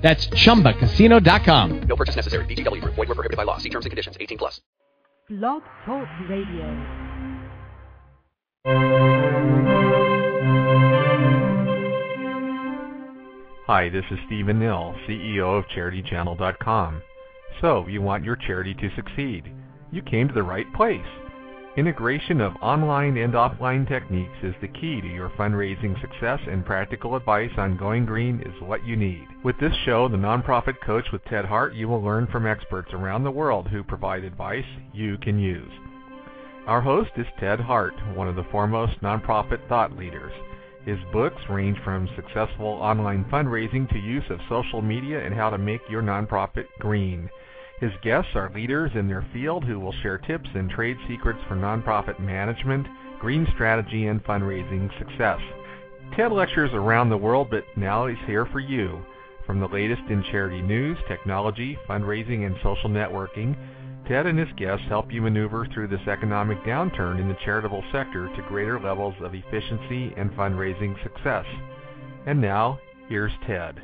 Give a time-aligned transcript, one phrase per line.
[0.00, 1.80] That's chumbacasino.com.
[1.82, 2.44] No purchase necessary.
[2.46, 2.94] VGW Group.
[2.94, 3.58] Void were prohibited by law.
[3.58, 4.16] See terms and conditions.
[4.20, 4.60] 18 plus.
[5.28, 7.10] Blog Talk Radio.
[13.66, 17.02] Hi, this is Stephen Nill, CEO of CharityChannel.com.
[17.60, 19.52] So, you want your charity to succeed.
[19.92, 21.00] You came to the right place.
[21.80, 27.16] Integration of online and offline techniques is the key to your fundraising success, and practical
[27.16, 29.26] advice on going green is what you need.
[29.44, 33.24] With this show, The Nonprofit Coach with Ted Hart, you will learn from experts around
[33.24, 35.72] the world who provide advice you can use.
[36.66, 40.34] Our host is Ted Hart, one of the foremost nonprofit thought leaders.
[40.84, 45.56] His books range from successful online fundraising to use of social media and how to
[45.56, 47.30] make your nonprofit green.
[47.80, 51.56] His guests are leaders in their field who will share tips and trade secrets for
[51.56, 52.86] nonprofit management,
[53.18, 55.40] green strategy, and fundraising success.
[56.14, 59.02] Ted lectures around the world, but now he's here for you.
[59.46, 63.56] From the latest in charity news, technology, fundraising, and social networking,
[64.06, 68.28] Ted and his guests help you maneuver through this economic downturn in the charitable sector
[68.28, 71.46] to greater levels of efficiency and fundraising success.
[72.26, 73.80] And now, here's Ted.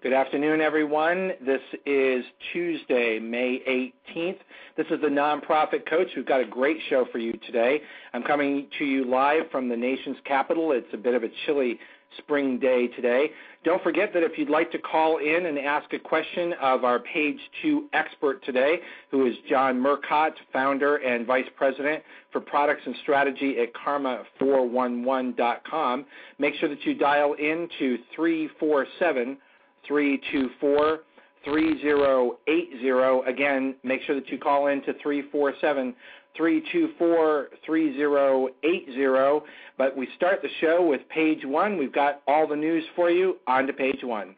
[0.00, 1.32] Good afternoon, everyone.
[1.44, 4.38] This is Tuesday, May 18th.
[4.76, 6.06] This is the Nonprofit Coach.
[6.14, 7.80] We've got a great show for you today.
[8.14, 10.70] I'm coming to you live from the nation's capital.
[10.70, 11.80] It's a bit of a chilly
[12.16, 13.32] spring day today.
[13.64, 17.00] Don't forget that if you'd like to call in and ask a question of our
[17.00, 18.78] page two expert today,
[19.10, 26.06] who is John Murcott, founder and vice president for products and strategy at karma411.com,
[26.38, 29.38] make sure that you dial in to 347
[29.86, 31.00] 324
[31.44, 33.30] 3080.
[33.30, 35.94] Again, make sure that you call in to 347
[36.36, 39.46] 324 3080.
[39.76, 41.78] But we start the show with page one.
[41.78, 43.36] We've got all the news for you.
[43.46, 44.34] On to page one.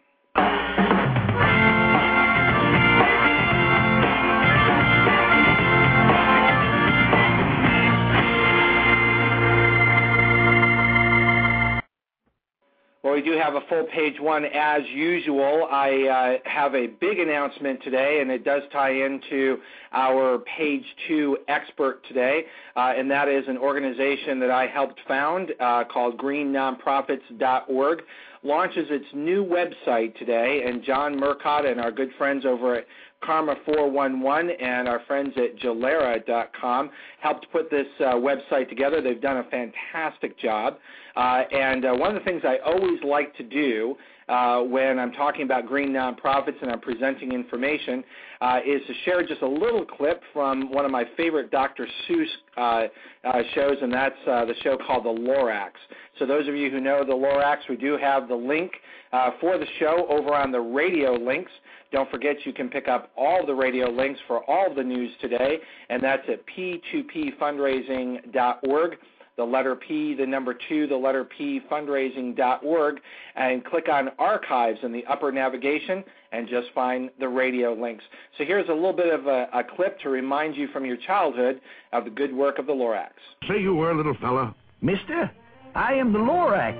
[13.20, 15.68] We do have a full page one as usual.
[15.70, 19.58] I uh, have a big announcement today, and it does tie into
[19.92, 22.44] our page two expert today,
[22.76, 28.02] uh, and that is an organization that I helped found uh, called GreenNonprofits.org.
[28.42, 32.86] Launches its new website today, and John Murcott and our good friends over at
[33.22, 39.00] Karma 411 and our friends at Jalera.com helped put this uh, website together.
[39.00, 40.78] They've done a fantastic job.
[41.16, 43.96] Uh, and uh, one of the things I always like to do
[44.28, 48.04] uh, when I'm talking about green nonprofits and I'm presenting information
[48.40, 51.86] uh, is to share just a little clip from one of my favorite Dr.
[52.08, 52.26] Seuss
[52.56, 52.86] uh,
[53.26, 55.72] uh, shows, and that's uh, the show called The Lorax.
[56.18, 58.72] So those of you who know The Lorax, we do have the link
[59.12, 61.50] uh, for the show over on the radio links.
[61.92, 65.58] Don't forget you can pick up all the radio links for all the news today,
[65.88, 68.98] and that's at p2pfundraising.org
[69.40, 73.00] the letter P, the number two, the letter P, fundraising.org,
[73.36, 78.04] and click on archives in the upper navigation and just find the radio links.
[78.36, 81.62] So here's a little bit of a, a clip to remind you from your childhood
[81.94, 83.12] of the good work of the Lorax.
[83.48, 84.54] Say you were, little fella.
[84.82, 85.30] Mister,
[85.74, 86.76] I am the Lorax.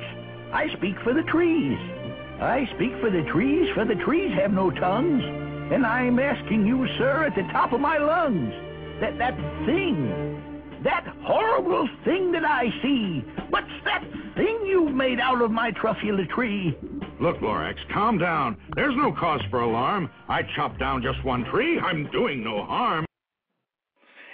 [0.53, 2.00] I speak for the trees.
[2.41, 5.23] I speak for the trees, for the trees have no tongues.
[5.73, 8.53] And I'm asking you, sir, at the top of my lungs,
[9.01, 9.37] that that
[9.67, 10.41] thing
[10.83, 13.23] that horrible thing that I see.
[13.51, 14.03] What's that
[14.35, 16.77] thing you've made out of my truffula tree?
[17.21, 18.57] Look, Lorax, calm down.
[18.75, 20.11] There's no cause for alarm.
[20.29, 21.79] I chopped down just one tree.
[21.79, 23.05] I'm doing no harm.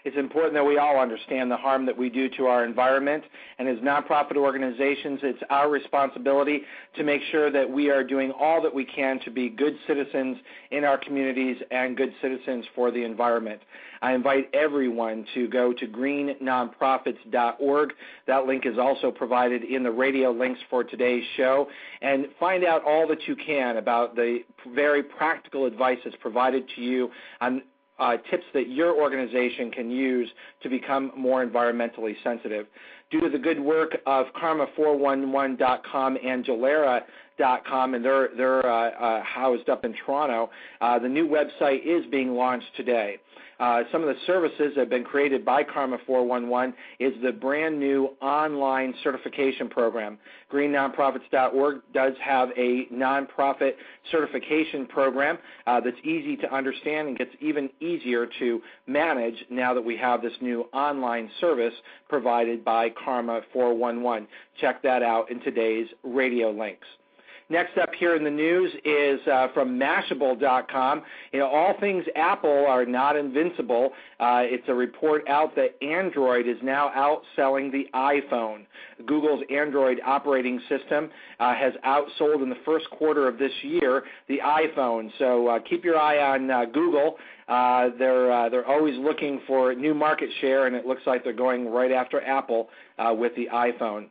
[0.06, 3.24] It's important that we all understand the harm that we do to our environment.
[3.58, 6.60] And as nonprofit organizations, it's our responsibility
[6.94, 10.36] to make sure that we are doing all that we can to be good citizens
[10.70, 13.60] in our communities and good citizens for the environment.
[14.00, 17.92] I invite everyone to go to greennonprofits.org.
[18.28, 21.66] That link is also provided in the radio links for today's show.
[22.00, 26.80] And find out all that you can about the very practical advice that's provided to
[26.80, 27.10] you
[27.40, 27.62] on
[27.98, 30.28] uh, tips that your organization can use
[30.62, 32.66] to become more environmentally sensitive.
[33.10, 36.44] Due to the good work of Karma411.com and
[37.38, 40.50] karmafo11.com, and they're they're uh, uh, housed up in Toronto.
[40.80, 43.18] Uh, the new website is being launched today.
[43.58, 47.78] Uh, some of the services that have been created by Karma 411 is the brand
[47.78, 50.18] new online certification program.
[50.52, 53.72] GreenNonprofits.org does have a nonprofit
[54.10, 59.84] certification program uh, that's easy to understand and gets even easier to manage now that
[59.84, 61.74] we have this new online service
[62.08, 64.28] provided by Karma 411.
[64.60, 66.86] Check that out in today's radio links.
[67.48, 71.02] Next up here in the news is uh, from Mashable.com.
[71.32, 73.90] You know, all things Apple are not invincible.
[74.18, 78.66] Uh, it's a report out that Android is now outselling the iPhone.
[79.06, 81.08] Google's Android operating system
[81.38, 85.12] uh, has outsold in the first quarter of this year the iPhone.
[85.20, 87.16] So uh, keep your eye on uh, Google.
[87.46, 91.68] Uh, they're they're always looking for new market share, and it looks like they're going
[91.68, 94.08] right after Apple with the iPhone.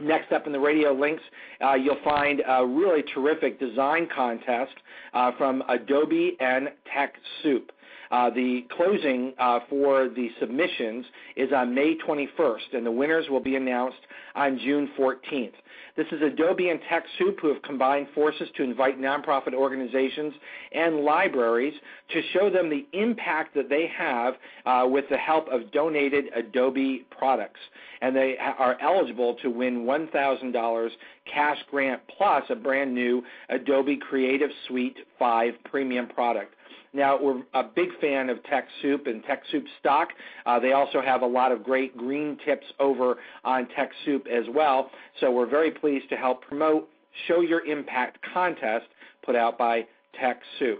[0.00, 1.22] Next up in the radio links,
[1.64, 4.74] uh, you'll find a really terrific design contest
[5.12, 7.68] uh, from Adobe and TechSoup.
[8.10, 11.04] Uh, the closing uh, for the submissions
[11.36, 13.98] is on May 21st, and the winners will be announced
[14.34, 15.52] on June 14th.
[15.98, 20.32] This is Adobe and TechSoup who have combined forces to invite nonprofit organizations
[20.70, 21.74] and libraries
[22.12, 24.34] to show them the impact that they have
[24.64, 27.58] uh, with the help of donated Adobe products.
[28.00, 30.90] And they are eligible to win $1,000
[31.34, 36.54] cash grant plus a brand new Adobe Creative Suite 5 premium product.
[36.92, 40.08] Now, we're a big fan of TechSoup and TechSoup stock.
[40.46, 44.90] Uh, they also have a lot of great green tips over on TechSoup as well.
[45.20, 46.88] So we're very pleased to help promote
[47.26, 48.86] Show Your Impact contest
[49.24, 49.86] put out by
[50.20, 50.78] TechSoup.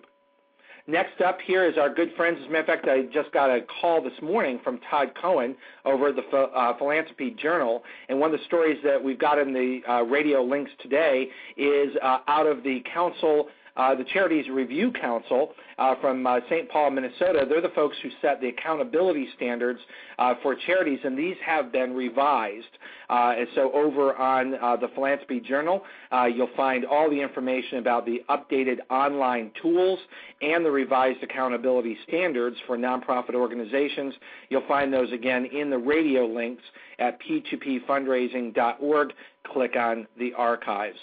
[0.90, 2.38] Next up here is our good friends.
[2.40, 5.54] As a matter of fact, I just got a call this morning from Todd Cohen
[5.84, 9.80] over the uh, Philanthropy Journal, and one of the stories that we've got in the
[9.86, 11.28] uh, radio links today
[11.58, 16.68] is uh, out of the Council the Charities Review Council uh, from uh, St.
[16.68, 17.46] Paul, Minnesota.
[17.48, 19.78] They're the folks who set the accountability standards
[20.18, 22.66] uh, for charities, and these have been revised.
[23.08, 25.82] Uh, and so over on uh, the Philanthropy Journal,
[26.34, 29.98] you'll find all the information about the updated online tools
[30.42, 34.14] and the revised accountability standards for nonprofit organizations.
[34.48, 36.62] You'll find those again in the radio links
[36.98, 39.12] at p2pfundraising.org.
[39.52, 40.98] Click on the archives.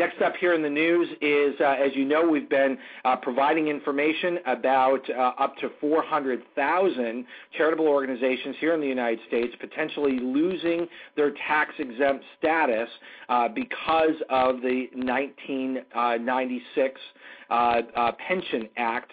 [0.00, 3.68] Next up here in the news is, uh, as you know, we've been uh, providing
[3.68, 7.26] information about uh, up to 400,000
[7.58, 12.88] charitable organizations here in the United States potentially losing their tax exempt status
[13.28, 17.00] uh, because of the 1996
[17.50, 19.12] uh, uh, Pension Act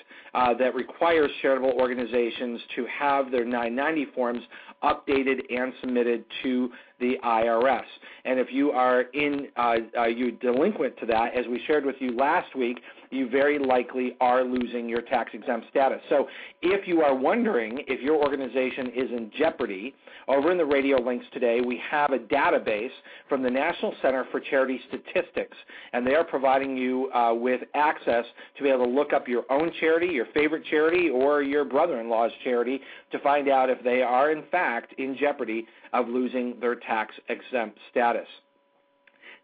[0.58, 4.42] that requires charitable organizations to have their 990 forms
[4.84, 6.70] updated and submitted to
[7.00, 7.86] the IRS.
[8.26, 11.96] And if you are in, uh, uh, you delinquent to that, as we shared with
[12.00, 16.00] you last week, you very likely are losing your tax exempt status.
[16.10, 16.28] So
[16.62, 19.94] if you are wondering if your organization is in jeopardy,
[20.28, 22.92] over in the radio links today, we have a database
[23.30, 25.58] from the National Center for Charity Statistics,
[25.94, 28.26] and they are providing you uh, with access
[28.58, 32.32] to be able to look up your own charity, your favorite charity, or your brother-in-law's
[32.44, 32.82] charity
[33.12, 37.78] to find out if they are in fact in jeopardy of losing their tax exempt
[37.92, 38.28] status.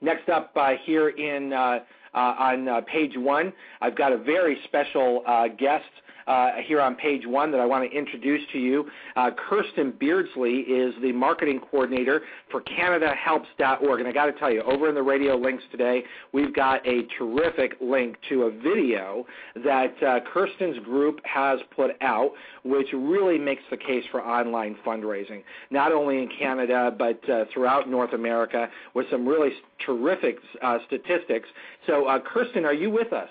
[0.01, 1.79] Next up uh, here in uh,
[2.19, 3.53] on uh, page one.
[3.81, 5.85] I've got a very special uh, guest
[6.27, 8.89] uh, here on page one that I want to introduce to you.
[9.15, 13.99] Uh, Kirsten Beardsley is the marketing coordinator for CanadaHelps.org.
[13.99, 17.03] And I got to tell you, over in the radio links today, we've got a
[17.17, 19.25] terrific link to a video
[19.63, 22.31] that uh, Kirsten's group has put out,
[22.63, 27.89] which really makes the case for online fundraising, not only in Canada, but uh, throughout
[27.89, 29.51] North America, with some really
[29.85, 31.47] terrific uh, statistics.
[31.87, 33.29] So, uh, Kirsten, are you with us?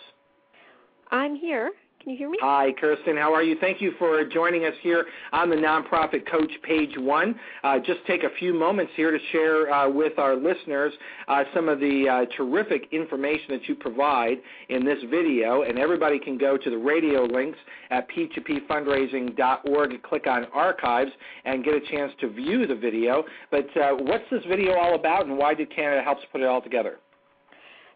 [1.11, 1.73] I'm here.
[2.03, 2.39] Can you hear me?
[2.41, 3.17] Hi, Kirsten.
[3.17, 3.57] How are you?
[3.61, 7.39] Thank you for joining us here on the Nonprofit Coach page one.
[7.63, 10.93] Uh, just take a few moments here to share uh, with our listeners
[11.29, 15.63] uh, some of the uh, terrific information that you provide in this video.
[15.63, 17.59] And everybody can go to the radio links
[17.91, 21.13] at p2pfundraising.org and click on archives
[21.45, 23.23] and get a chance to view the video.
[23.53, 26.61] But uh, what's this video all about and why did Canada Helps put it all
[26.61, 26.99] together?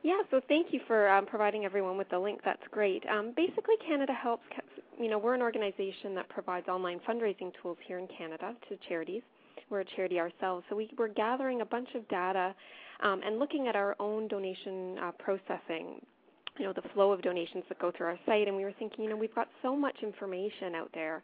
[0.07, 2.39] Yeah, so thank you for um, providing everyone with the link.
[2.45, 3.03] That's great.
[3.11, 4.45] Um, basically, Canada Helps,
[5.01, 9.23] you know, we're an organization that provides online fundraising tools here in Canada to charities.
[9.69, 12.55] We're a charity ourselves, so we, we're gathering a bunch of data
[13.01, 16.01] um, and looking at our own donation uh, processing,
[16.57, 18.47] you know, the flow of donations that go through our site.
[18.47, 21.21] And we were thinking, you know, we've got so much information out there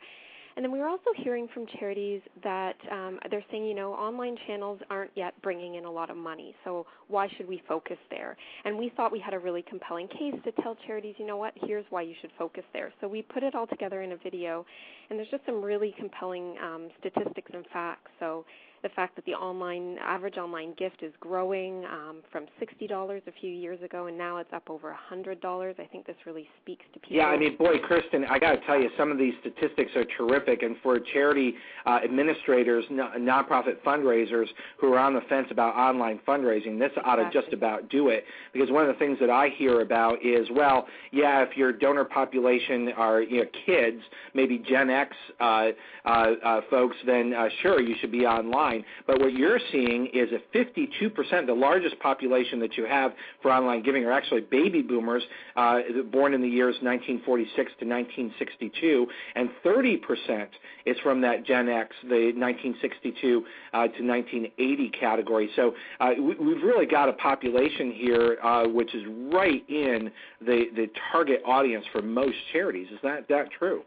[0.57, 4.37] And then we were also hearing from charities that um, they're saying, you know, online
[4.47, 8.37] channels aren't yet bringing in a lot of money, so why should we focus there?
[8.65, 11.55] And we thought we had a really compelling case to tell charities, you know what,
[11.63, 12.93] here's why you should focus there.
[13.01, 14.67] So we put it all together in a video,
[15.09, 18.11] and there's just some really compelling um, statistics and facts.
[18.21, 18.45] So
[18.83, 23.33] the fact that the online average online gift is growing um, from sixty dollars a
[23.41, 25.77] few years ago, and now it's up over a hundred dollars.
[25.79, 27.17] I think this really speaks to people.
[27.17, 30.05] Yeah, I mean, boy, Kristen, I got to tell you, some of these statistics are
[30.17, 31.55] terrific, and for charity
[31.87, 34.47] uh, administrators, no, nonprofit fundraisers
[34.79, 38.25] who are on the fence about online fundraising, this ought to just about do it.
[38.53, 42.05] Because one of the things that I hear about is, well, yeah, if your donor
[42.05, 44.03] population are you know kids,
[44.35, 45.69] maybe Gen X uh,
[46.05, 46.09] uh,
[46.45, 48.85] uh, folks, then uh, sure you should be online online.
[49.07, 53.83] But what you're seeing is a 52%, the largest population that you have for online
[53.83, 55.23] giving are actually baby boomers
[55.57, 60.47] uh, born in the years 1946 to 1962, and 30%
[60.87, 65.51] is from that Gen X, the 1962 uh, to 1980 category.
[65.57, 69.03] So uh, we, we've really got a population here uh, which is
[69.33, 70.11] right in
[70.41, 72.89] the, the target audience for most charities.
[72.93, 73.83] Is that that true?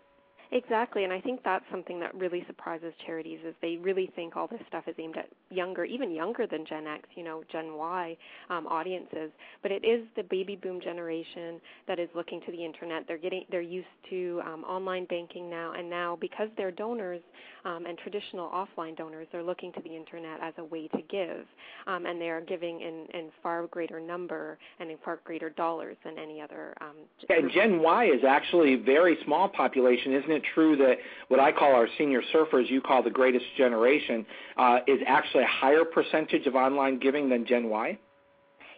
[0.52, 4.48] Exactly, and I think that's something that really surprises charities is they really think all
[4.48, 8.16] this stuff is aimed at younger, even younger than Gen X, you know, Gen Y
[8.50, 9.32] um, audiences.
[9.62, 13.06] But it is the baby boom generation that is looking to the internet.
[13.08, 17.22] They're getting, they're used to um, online banking now, and now because they're donors
[17.66, 21.46] um, and traditional offline donors, they're looking to the internet as a way to give,
[21.88, 25.98] um, and they are giving in, in far greater number and in far greater dollars
[26.04, 26.76] than any other.
[26.82, 26.96] Um,
[27.30, 30.44] and Gen Y is actually a very small population, isn't it?
[30.54, 30.98] True that
[31.28, 34.26] what I call our senior surfers, you call the greatest generation,
[34.58, 37.98] uh, is actually a higher percentage of online giving than Gen Y?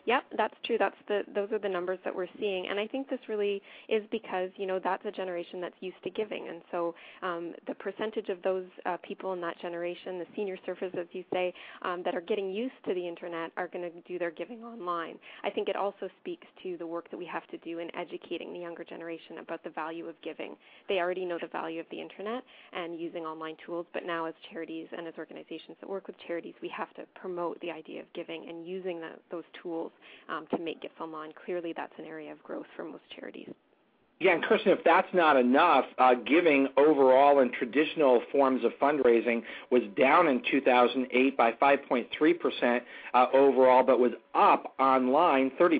[0.08, 0.78] Yep, that's true.
[0.80, 4.02] That's the those are the numbers that we're seeing, and I think this really is
[4.10, 8.30] because you know that's a generation that's used to giving, and so um, the percentage
[8.30, 12.16] of those uh, people in that generation, the senior surfers, as you say, um, that
[12.16, 15.16] are getting used to the internet, are going to do their giving online.
[15.44, 18.54] I think it also speaks to the work that we have to do in educating
[18.54, 20.56] the younger generation about the value of giving.
[20.88, 24.34] They already know the value of the internet and using online tools, but now as
[24.54, 28.08] charities and as organizations that work with charities, we have to promote the idea of
[28.14, 29.92] giving and using the, those tools
[30.30, 31.32] um, to make gifts online.
[31.46, 33.50] Clearly, that's an area of growth for most charities.
[34.20, 39.44] Yeah, and Kristen, if that's not enough, uh, giving overall in traditional forms of fundraising
[39.70, 42.82] was down in 2008 by 5.3%
[43.14, 45.80] uh, overall, but was up online 30%.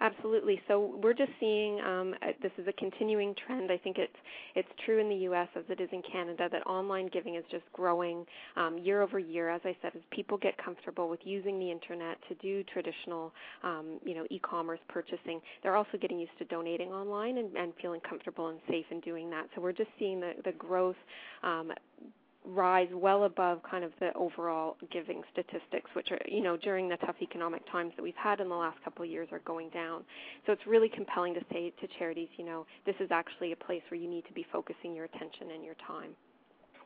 [0.00, 0.60] Absolutely.
[0.66, 3.70] So we're just seeing um, this is a continuing trend.
[3.70, 4.12] I think it's
[4.54, 5.48] it's true in the U.S.
[5.54, 8.24] as it is in Canada that online giving is just growing
[8.56, 9.50] um, year over year.
[9.50, 14.00] As I said, as people get comfortable with using the internet to do traditional, um,
[14.02, 18.48] you know, e-commerce purchasing, they're also getting used to donating online and, and feeling comfortable
[18.48, 19.48] and safe in doing that.
[19.54, 20.96] So we're just seeing the the growth
[21.42, 21.72] um,
[22.44, 26.96] rise well above kind of the overall giving statistics, which are, you know, during the
[26.98, 30.02] tough economic times that we've had in the last couple of years are going down.
[30.46, 33.82] So it's really compelling to say to charities, you know, this is actually a place
[33.90, 36.10] where you need to be focusing your attention and your time.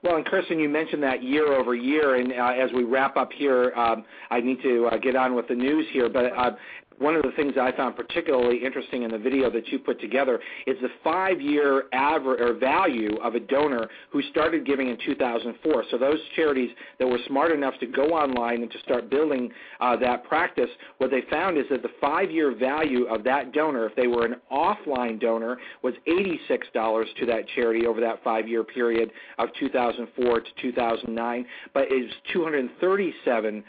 [0.05, 3.33] Well, and Kristen, you mentioned that year over year, and uh, as we wrap up
[3.33, 6.11] here, um, I need to uh, get on with the news here.
[6.11, 6.51] But uh,
[6.99, 10.41] one of the things I found particularly interesting in the video that you put together
[10.67, 15.85] is the five-year average or value of a donor who started giving in 2004.
[15.91, 19.97] So those charities that were smart enough to go online and to start building uh,
[19.97, 24.07] that practice, what they found is that the five-year value of that donor, if they
[24.07, 30.41] were an offline donor, was $86 to that charity over that five-year period of 2004
[30.41, 33.63] to 2009, but is $237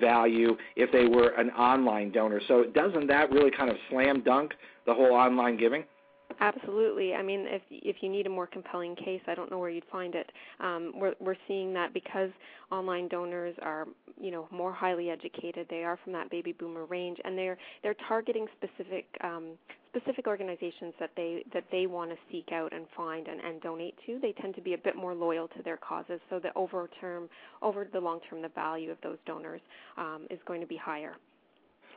[0.00, 2.40] value if they were an online donor.
[2.48, 4.52] So doesn't that really kind of slam dunk
[4.86, 5.84] the whole online giving?
[6.40, 7.14] Absolutely.
[7.14, 9.84] I mean, if if you need a more compelling case, I don't know where you'd
[9.90, 10.30] find it.
[10.60, 12.30] Um, we're we're seeing that because
[12.70, 13.86] online donors are,
[14.20, 15.66] you know, more highly educated.
[15.68, 19.58] They are from that baby boomer range, and they're they're targeting specific um,
[19.94, 23.94] specific organizations that they that they want to seek out and find and, and donate
[24.06, 24.18] to.
[24.20, 27.28] They tend to be a bit more loyal to their causes, so the over term,
[27.60, 29.60] over the long term, the value of those donors
[29.96, 31.14] um, is going to be higher.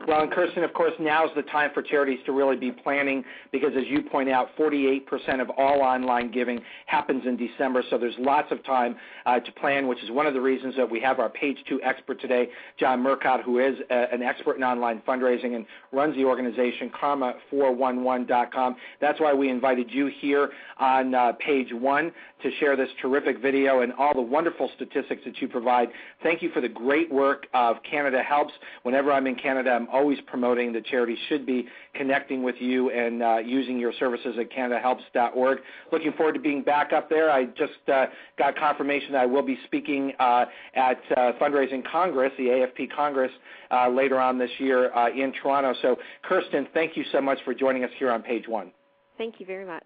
[0.07, 3.71] Well, and Kirsten, of course, now's the time for charities to really be planning because,
[3.77, 8.51] as you point out, 48% of all online giving happens in December, so there's lots
[8.51, 11.29] of time uh, to plan, which is one of the reasons that we have our
[11.29, 15.55] page two expert today, John Murcott, who is a, uh, an expert in online fundraising
[15.55, 18.75] and runs the organization karma411.com.
[18.99, 22.11] That's why we invited you here on uh, page one
[22.43, 25.89] to share this terrific video and all the wonderful statistics that you provide.
[26.21, 28.53] Thank you for the great work of Canada Helps.
[28.83, 33.21] Whenever I'm in Canada, I'm always promoting that charities should be connecting with you and
[33.21, 35.59] uh, using your services at CanadaHelps.org.
[35.91, 37.31] Looking forward to being back up there.
[37.31, 42.31] I just uh, got confirmation that I will be speaking uh, at uh, Fundraising Congress,
[42.37, 43.31] the AFP Congress,
[43.71, 45.73] uh, later on this year uh, in Toronto.
[45.81, 48.71] So, Kirsten, thank you so much for joining us here on page one.
[49.17, 49.85] Thank you very much.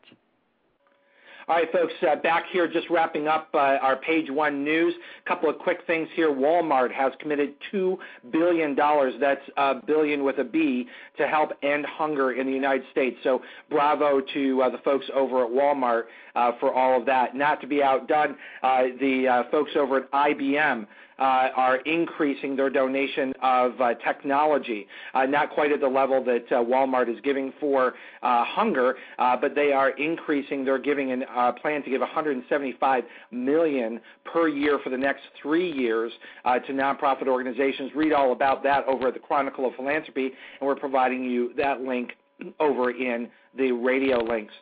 [1.50, 4.94] All right, folks, uh, back here just wrapping up uh, our page one news.
[5.26, 6.30] A couple of quick things here.
[6.30, 7.98] Walmart has committed $2
[8.32, 8.76] billion,
[9.20, 10.88] that's a billion with a B,
[11.18, 13.18] to help end hunger in the United States.
[13.24, 16.04] So bravo to uh, the folks over at Walmart
[16.36, 17.36] uh, for all of that.
[17.36, 20.86] Not to be outdone, uh, the uh, folks over at IBM
[21.20, 26.46] Uh, are increasing their donation of uh, technology, uh, not quite at the level that
[26.50, 28.96] uh, Walmart is giving for uh, hunger,
[29.42, 30.64] but they are increasing.
[30.64, 36.14] They're giving a plan to give 175 million per year for the next three years
[36.46, 37.92] to nonprofit organizations.
[37.96, 41.82] Read all about that over at the Chronicle of Philanthropy, and we're providing you that
[41.82, 42.14] link
[42.62, 44.54] over in the radio links.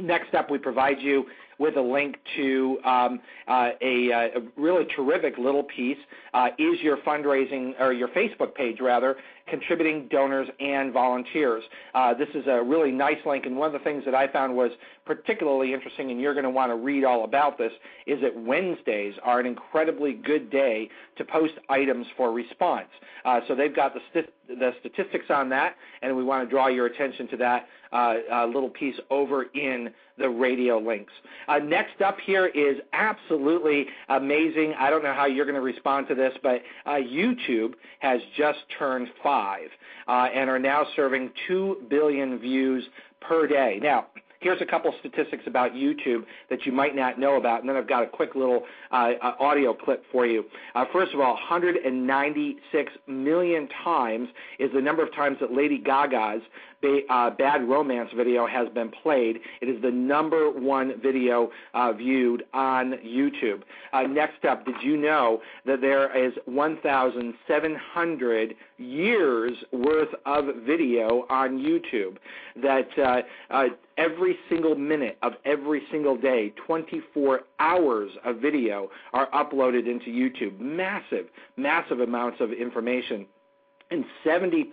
[0.00, 1.26] Next up, we provide you
[1.58, 5.98] with a link to um, uh, a, uh, a, really terrific little piece.
[6.32, 9.16] Uh, is your fundraising or your Facebook page rather
[9.46, 11.62] contributing donors and volunteers?
[11.94, 14.56] Uh, this is a really nice link, and one of the things that I found
[14.56, 14.70] was
[15.04, 17.72] particularly interesting, and you're going to want to read all about this,
[18.06, 22.88] is that Wednesdays are an incredibly good day to post items for response.
[23.24, 26.68] Uh, so they've got the, st- the statistics on that, and we want to draw
[26.68, 31.12] your attention to that uh, little piece over in the radio links.
[31.48, 34.74] Uh, next up here is absolutely amazing.
[34.78, 38.58] I don't know how you're going to respond to this, but uh, YouTube has just
[38.78, 39.68] turned five
[40.06, 42.84] uh, and are now serving 2 billion views
[43.20, 43.78] per day.
[43.82, 44.06] Now,
[44.40, 47.86] Here's a couple statistics about YouTube that you might not know about, and then I've
[47.86, 50.46] got a quick little uh, uh, audio clip for you.
[50.74, 56.40] Uh, first of all, 196 million times is the number of times that Lady Gaga's
[57.08, 59.40] uh, Bad Romance video has been played.
[59.60, 63.62] It is the number one video uh, viewed on YouTube.
[63.92, 71.58] Uh, next up, did you know that there is 1,700 years worth of video on
[71.58, 72.16] YouTube?
[72.62, 73.22] That uh,
[73.52, 73.64] uh,
[73.98, 80.58] every single minute of every single day, 24 hours of video are uploaded into YouTube.
[80.58, 83.26] Massive, massive amounts of information.
[83.92, 84.64] And 70%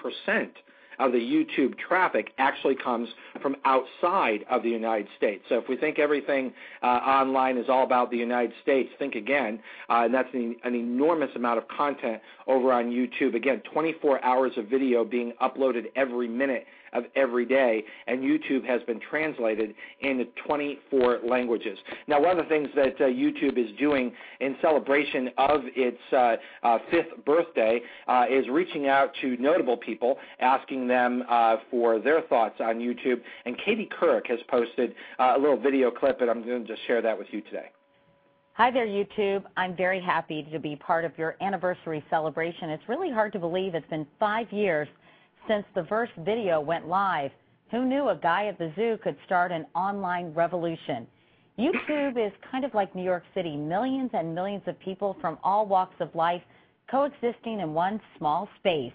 [0.99, 3.09] of the YouTube traffic actually comes
[3.41, 5.43] from outside of the United States.
[5.49, 9.59] So if we think everything uh, online is all about the United States, think again,
[9.89, 13.35] uh, and that's an, an enormous amount of content over on YouTube.
[13.35, 18.81] Again, 24 hours of video being uploaded every minute of every day, and YouTube has
[18.83, 21.77] been translated into 24 languages.
[22.07, 26.35] Now, one of the things that uh, YouTube is doing in celebration of its uh,
[26.63, 32.21] uh, fifth birthday uh, is reaching out to notable people, asking them uh, for their
[32.23, 33.21] thoughts on YouTube.
[33.45, 36.85] And Katie Couric has posted uh, a little video clip, and I'm going to just
[36.87, 37.71] share that with you today.
[38.53, 39.43] Hi there, YouTube.
[39.55, 42.71] I'm very happy to be part of your anniversary celebration.
[42.71, 44.87] It's really hard to believe it's been five years
[45.47, 47.31] since the first video went live.
[47.71, 51.07] Who knew a guy at the zoo could start an online revolution?
[51.57, 55.65] YouTube is kind of like New York City, millions and millions of people from all
[55.65, 56.41] walks of life
[56.89, 58.93] coexisting in one small space.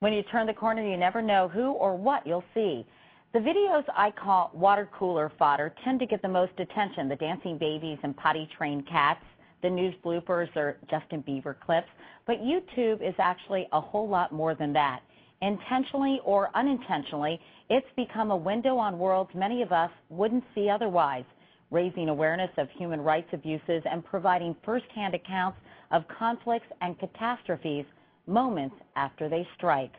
[0.00, 2.84] When you turn the corner, you never know who or what you'll see.
[3.32, 7.56] The videos I call water cooler fodder tend to get the most attention the dancing
[7.56, 9.24] babies and potty trained cats,
[9.62, 11.88] the news bloopers or Justin Bieber clips.
[12.26, 15.00] But YouTube is actually a whole lot more than that
[15.42, 21.24] intentionally or unintentionally, it's become a window on worlds many of us wouldn't see otherwise,
[21.70, 25.58] raising awareness of human rights abuses and providing firsthand accounts
[25.90, 27.84] of conflicts and catastrophes
[28.26, 29.92] moments after they strike.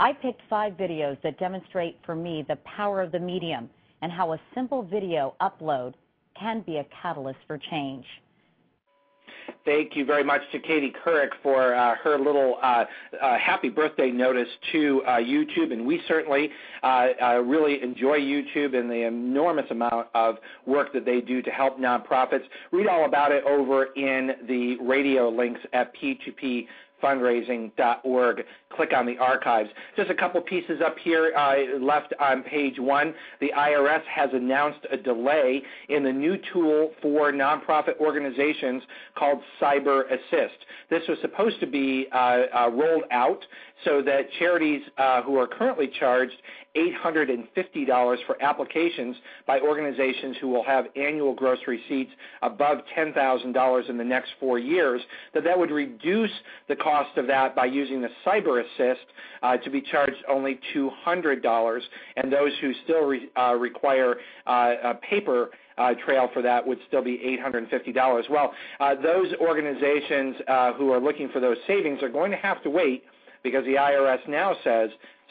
[0.00, 3.70] I picked five videos that demonstrate for me the power of the medium
[4.02, 5.94] and how a simple video upload
[6.38, 8.04] can be a catalyst for change.
[9.64, 12.84] Thank you very much to Katie Couric for uh, her little uh,
[13.22, 16.50] uh, happy birthday notice to uh, YouTube, and we certainly
[16.82, 21.50] uh, uh, really enjoy YouTube and the enormous amount of work that they do to
[21.50, 22.42] help nonprofits.
[22.72, 26.66] Read all about it over in the radio links at P2P
[27.02, 28.44] fundraising.org.
[28.74, 29.70] Click on the archives.
[29.96, 33.14] Just a couple pieces up here uh, left on page one.
[33.40, 38.82] The IRS has announced a delay in the new tool for nonprofit organizations
[39.14, 40.56] called Cyber Assist.
[40.88, 43.44] This was supposed to be uh, uh, rolled out
[43.84, 46.34] so that charities uh, who are currently charged
[46.76, 49.16] $850 for applications
[49.46, 55.00] by organizations who will have annual gross receipts above $10,000 in the next four years,
[55.34, 56.30] that that would reduce
[56.68, 59.06] the cost of that by using the Cyber Assist
[59.42, 61.80] uh, to be charged only $200,
[62.16, 64.16] and those who still re, uh, require
[64.46, 68.30] uh, a paper uh, trail for that would still be $850.
[68.30, 72.62] Well, uh, those organizations uh, who are looking for those savings are going to have
[72.62, 73.04] to wait
[73.42, 74.90] because the IRS now says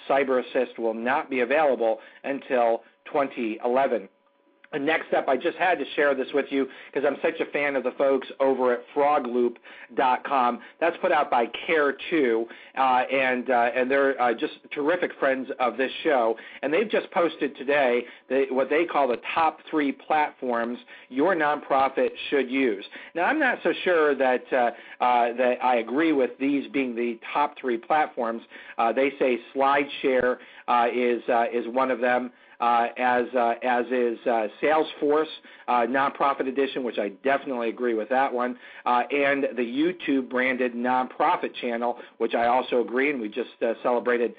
[0.10, 4.10] Cyber Assist will not be available until 2011.
[4.80, 7.76] Next up, I just had to share this with you because I'm such a fan
[7.76, 10.60] of the folks over at frogloop.com.
[10.80, 12.46] That's put out by Care2,
[12.78, 16.38] uh, and, uh, and they're uh, just terrific friends of this show.
[16.62, 20.80] And they've just posted today the, what they call the top three platforms
[21.10, 22.86] your nonprofit should use.
[23.14, 27.20] Now, I'm not so sure that, uh, uh, that I agree with these being the
[27.34, 28.42] top three platforms.
[28.78, 30.38] Uh, they say SlideShare
[30.94, 31.22] is,
[31.54, 32.32] is one of them.
[32.62, 35.26] Uh, as uh, as is uh, Salesforce
[35.68, 40.76] uh, nonprofit edition, which I definitely agree with that one, uh, and the YouTube branded
[40.76, 44.36] nonprofit channel, which I also agree, and we just uh, celebrated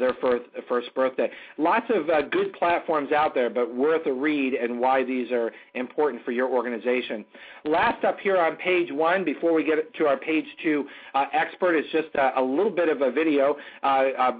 [0.00, 1.30] their first first birthday.
[1.58, 6.24] Lots of good platforms out there, but worth a read and why these are important
[6.24, 7.26] for your organization.
[7.66, 10.86] Last up here on page one, before we get to our page two
[11.34, 13.56] expert, is just a, a little bit of a video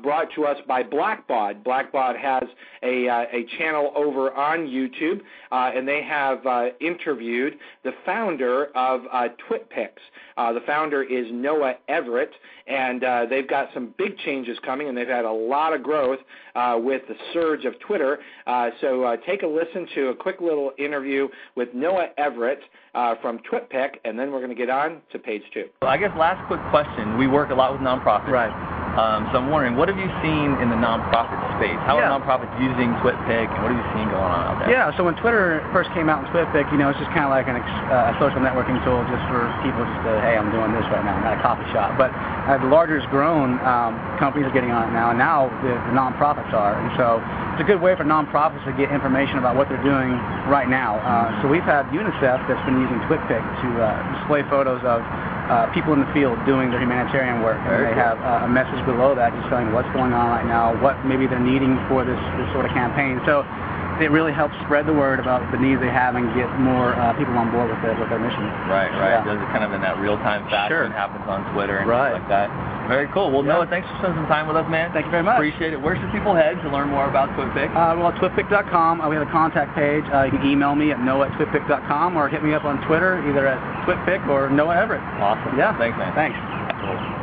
[0.03, 1.63] brought to us by Blackbaud.
[1.63, 2.45] Blackbaud has
[2.83, 5.21] a a channel over on YouTube,
[5.53, 10.01] uh, and they have uh, interviewed the founder of uh, TwitPics.
[10.37, 12.33] Uh, the founder is Noah Everett,
[12.67, 16.19] and uh, they've got some big changes coming, and they've had a lot of growth
[16.55, 18.19] uh, with the surge of Twitter.
[18.47, 22.61] Uh, so uh, take a listen to a quick little interview with Noah Everett
[22.95, 25.67] uh, from TwitPic, and then we're going to get on to page two.
[25.83, 27.19] Well, I guess last quick question.
[27.19, 28.29] We work a lot with nonprofits.
[28.29, 28.76] Right.
[28.97, 31.77] Um, so I'm wondering, what have you seen in the nonprofit space?
[31.85, 32.09] How yeah.
[32.09, 34.73] are nonprofits using TwitPic, and what have you seen going on out there?
[34.73, 37.33] Yeah, so when Twitter first came out in TwitPic, you know, it's just kind of
[37.37, 40.73] like an, uh, a social networking tool just for people just to, hey, I'm doing
[40.73, 41.13] this right now.
[41.13, 42.01] I'm at a coffee shop.
[42.01, 42.09] But
[42.49, 45.77] uh, the larger it's grown, um, companies are getting on it now, and now the,
[45.77, 46.81] the nonprofits are.
[46.81, 47.21] And so
[47.53, 50.17] it's a good way for nonprofits to get information about what they're doing
[50.49, 51.05] right now.
[51.05, 55.05] Uh, so we've had UNICEF that's been using TwitPic to uh, display photos of
[55.47, 57.59] uh, people in the field doing their humanitarian work.
[57.67, 60.73] And they have uh, a message below that just telling what's going on right now,
[60.81, 63.21] what maybe they're needing for this, this sort of campaign.
[63.27, 63.43] So
[64.01, 67.17] it really helps spread the word about the needs they have and get more uh,
[67.17, 68.45] people on board with, it, with their mission.
[68.69, 69.21] Right, right.
[69.21, 69.25] Yeah.
[69.25, 70.71] Does it kind of in that real-time fashion.
[70.71, 70.85] Sure.
[70.85, 72.13] It happens on Twitter and right.
[72.13, 72.49] stuff like that.
[72.89, 73.33] Very cool.
[73.33, 73.59] Well, yeah.
[73.59, 74.93] Noah, thanks for spending some time with us, man.
[74.93, 75.41] Thank you very much.
[75.41, 75.81] Appreciate it.
[75.81, 77.73] Where should people head to learn more about TwitPic?
[77.73, 79.01] Uh, well, twitpic.com.
[79.01, 80.05] Uh, we have a contact page.
[80.13, 83.19] Uh, you can email me at noah at twitpic.com or hit me up on Twitter,
[83.29, 85.03] either at twitpic or Noah Everett.
[85.19, 85.59] Awesome.
[85.59, 85.77] Yeah.
[85.79, 86.15] Thanks, man.
[86.15, 86.39] Thanks.
[86.85, 87.16] Cool.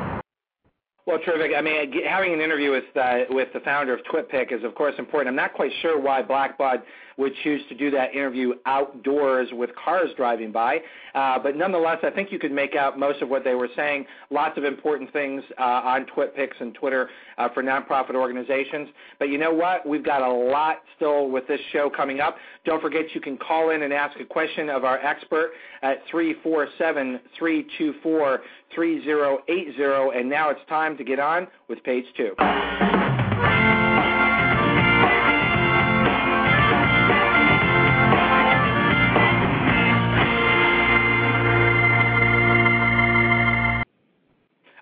[1.05, 1.51] Well, terrific.
[1.57, 4.95] I mean, having an interview with uh, with the founder of TwitPic is, of course,
[4.97, 5.27] important.
[5.27, 6.81] I'm not quite sure why Blackbaud
[7.17, 10.79] would choose to do that interview outdoors with cars driving by,
[11.13, 14.05] uh, but nonetheless, I think you could make out most of what they were saying.
[14.31, 18.87] Lots of important things uh, on TwitPics and Twitter uh, for nonprofit organizations.
[19.19, 19.85] But you know what?
[19.85, 22.37] We've got a lot still with this show coming up.
[22.63, 27.19] Don't forget you can call in and ask a question of our expert at 347
[27.37, 28.41] 324
[28.75, 30.17] 3080.
[30.17, 32.35] And now it's time to get on with page two.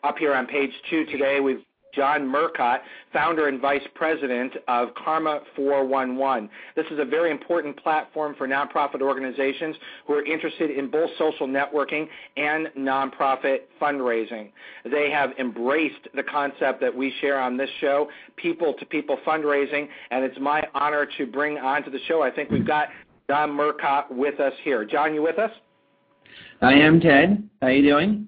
[0.03, 2.79] Up here on page two today, we've John Murcott,
[3.13, 6.49] founder and vice president of Karma 411.
[6.75, 9.75] This is a very important platform for nonprofit organizations
[10.07, 14.51] who are interested in both social networking and nonprofit fundraising.
[14.89, 19.87] They have embraced the concept that we share on this show, people to people fundraising,
[20.11, 22.21] and it's my honor to bring onto the show.
[22.21, 22.89] I think we've got
[23.29, 24.85] John Murcott with us here.
[24.85, 25.51] John, you with us?
[26.61, 27.47] I am Ted.
[27.61, 28.27] How are you doing?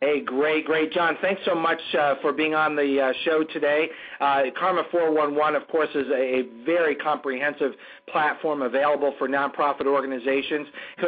[0.00, 0.92] Hey, great, great.
[0.92, 3.88] John, thanks so much uh, for being on the uh, show today.
[4.20, 7.72] Uh, Karma 411, of course, is a, a, very comprehensive
[8.10, 10.66] platform available for nonprofit organizations.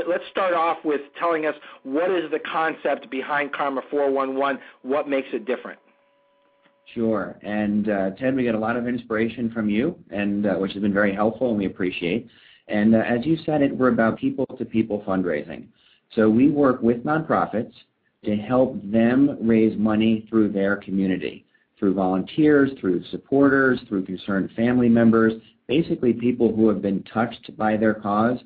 [0.09, 5.29] Let's start off with telling us what is the concept behind Karma 411, what makes
[5.33, 5.79] it different?
[6.95, 7.37] Sure.
[7.43, 10.81] And uh, Ted, we get a lot of inspiration from you, and uh, which has
[10.81, 12.29] been very helpful, and we appreciate.
[12.69, 15.67] And uh, as you said it, we're about people-to-people fundraising.
[16.15, 17.73] So we work with nonprofits
[18.27, 21.47] to help them raise money through their community,
[21.79, 25.33] through volunteers, through supporters, through concerned family members,
[25.67, 28.39] basically people who have been touched by their cause,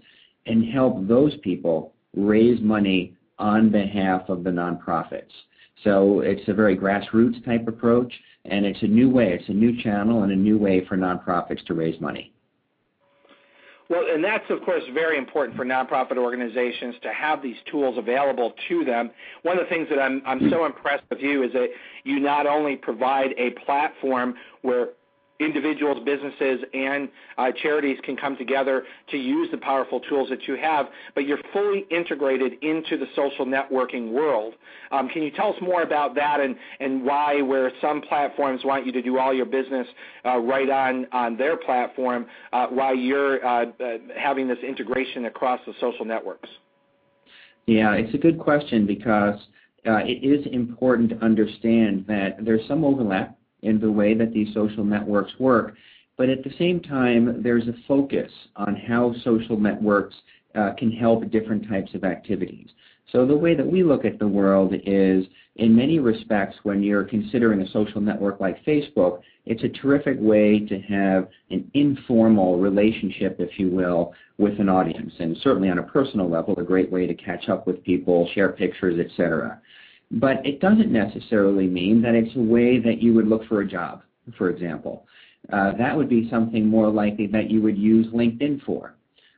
[0.46, 5.32] and help those people raise money on behalf of the nonprofits.
[5.82, 8.12] So it's a very grassroots type approach,
[8.44, 9.32] and it's a new way.
[9.32, 12.34] It's a new channel and a new way for nonprofits to raise money.
[13.90, 18.54] Well, and that's of course very important for nonprofit organizations to have these tools available
[18.68, 19.10] to them.
[19.42, 21.68] One of the things that I'm I'm so impressed with you is that
[22.04, 24.90] you not only provide a platform where
[25.40, 30.56] individuals, businesses, and uh, charities can come together to use the powerful tools that you
[30.56, 34.54] have, but you're fully integrated into the social networking world.
[34.92, 38.86] Um, can you tell us more about that and, and why, where some platforms want
[38.86, 39.86] you to do all your business
[40.24, 45.60] uh, right on, on their platform, uh, why you're uh, uh, having this integration across
[45.66, 46.48] the social networks?
[47.66, 49.38] Yeah, it's a good question because
[49.86, 54.52] uh, it is important to understand that there's some overlap in the way that these
[54.54, 55.74] social networks work.
[56.16, 60.14] But at the same time, there's a focus on how social networks
[60.54, 62.68] uh, can help different types of activities.
[63.12, 65.24] So the way that we look at the world is,
[65.56, 70.60] in many respects, when you're considering a social network like Facebook, it's a terrific way
[70.60, 75.12] to have an informal relationship, if you will, with an audience.
[75.18, 78.50] And certainly on a personal level, a great way to catch up with people, share
[78.50, 79.60] pictures, etc.
[80.10, 83.66] But it doesn't necessarily mean that it's a way that you would look for a
[83.66, 84.02] job,
[84.36, 85.06] for example.
[85.52, 88.94] Uh, that would be something more likely that you would use LinkedIn for.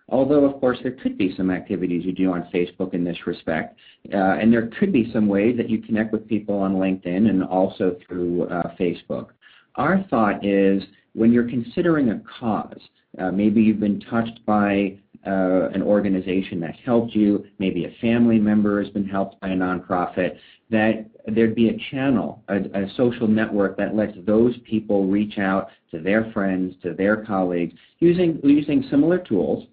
[0.09, 3.79] Although, of course, there could be some activities you do on Facebook in this respect,
[4.13, 7.43] uh, and there could be some ways that you connect with people on LinkedIn and
[7.45, 9.29] also through uh, Facebook.
[9.77, 10.83] Our thought is
[11.15, 12.81] when you're considering a cause,
[13.19, 18.39] uh, maybe you've been touched by uh, an organization that helped you, maybe a family
[18.39, 20.37] member has been helped by a nonprofit,
[20.73, 25.69] that there'd be a channel, a, a, social network that lets those people reach out
[25.93, 29.67] to their friends, to their colleagues, using using similar tools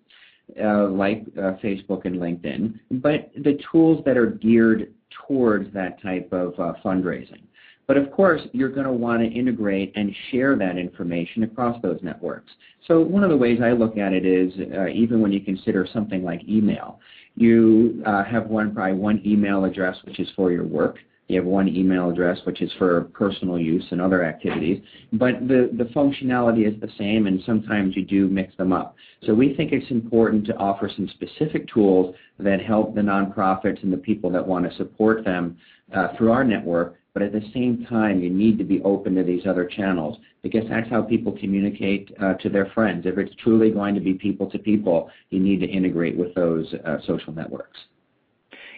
[0.62, 4.94] uh, like uh, Facebook and LinkedIn, but the tools that are geared
[5.28, 7.44] towards that type of uh, fundraising.
[7.90, 11.98] But of course, you're going to want to integrate and share that information across those
[12.04, 12.52] networks.
[12.88, 15.88] So one of the ways I look at it is uh, even when you consider
[15.92, 17.00] something like email,
[17.34, 20.98] you uh, have one probably one email address which is for your work.
[21.30, 25.72] You have one email address which is for personal use and other activities, but the,
[25.76, 28.96] the functionality is the same and sometimes you do mix them up.
[29.26, 33.92] So we think it's important to offer some specific tools that help the nonprofits and
[33.92, 35.58] the people that want to support them
[35.92, 39.24] uh, through our network but at the same time, you need to be open to
[39.24, 43.06] these other channels because that's how people communicate uh, to their friends.
[43.06, 46.74] If it's truly going to be people to people, you need to integrate with those
[46.86, 47.78] uh, social networks.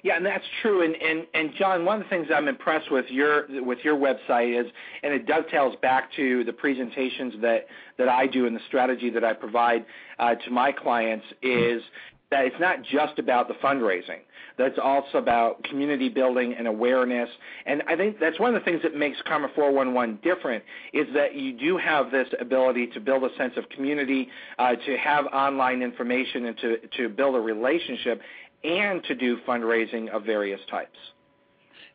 [0.03, 0.83] Yeah, and that's true.
[0.83, 4.59] And, and and John, one of the things I'm impressed with your with your website
[4.59, 4.71] is,
[5.03, 7.67] and it dovetails back to the presentations that
[7.99, 9.85] that I do and the strategy that I provide
[10.17, 11.83] uh, to my clients is
[12.31, 14.19] that it's not just about the fundraising.
[14.57, 17.29] That's also about community building and awareness.
[17.65, 20.63] And I think that's one of the things that makes Karma 411 different
[20.93, 24.97] is that you do have this ability to build a sense of community, uh, to
[24.97, 28.21] have online information, and to, to build a relationship,
[28.63, 30.97] and to do fundraising of various types.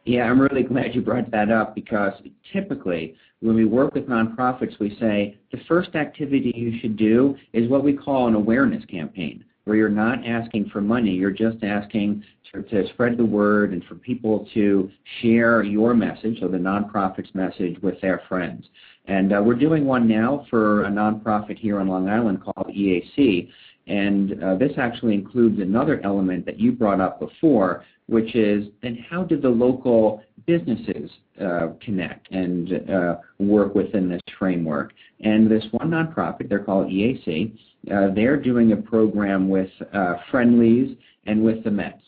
[0.04, 2.12] Yeah, I'm really glad you brought that up because
[2.52, 7.68] typically when we work with nonprofits, we say the first activity you should do is
[7.68, 12.22] what we call an awareness campaign where you're not asking for money, you're just asking
[12.52, 14.88] to, to spread the word and for people to
[15.20, 18.64] share your message, so the nonprofit's message, with their friends.
[19.06, 23.48] And uh, we're doing one now for a nonprofit here on Long Island called EAC.
[23.88, 28.96] And uh, this actually includes another element that you brought up before, which is then
[29.10, 34.92] how do the local businesses uh, connect and uh, work within this framework?
[35.20, 37.52] And this one nonprofit, they're called EAC,
[37.92, 42.02] uh, they're doing a program with uh, Friendly's and with the Mets.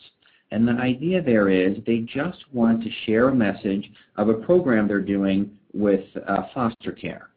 [0.51, 4.87] And the idea there is they just want to share a message of a program
[4.87, 7.29] they're doing with uh, foster care.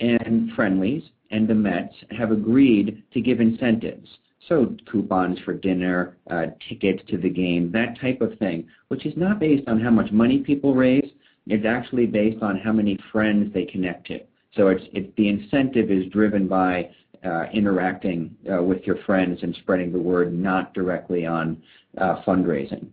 [0.00, 4.08] And Friendly's and the Mets have agreed to give incentives.
[4.48, 9.14] So coupons for dinner, uh, tickets to the game, that type of thing, which is
[9.16, 11.10] not based on how much money people raise.
[11.46, 14.20] It's actually based on how many friends they connect to.
[14.54, 16.90] So it's, it's the incentive is driven by
[17.24, 21.62] uh, interacting uh, with your friends and spreading the word, not directly on
[21.98, 22.86] uh, fundraising.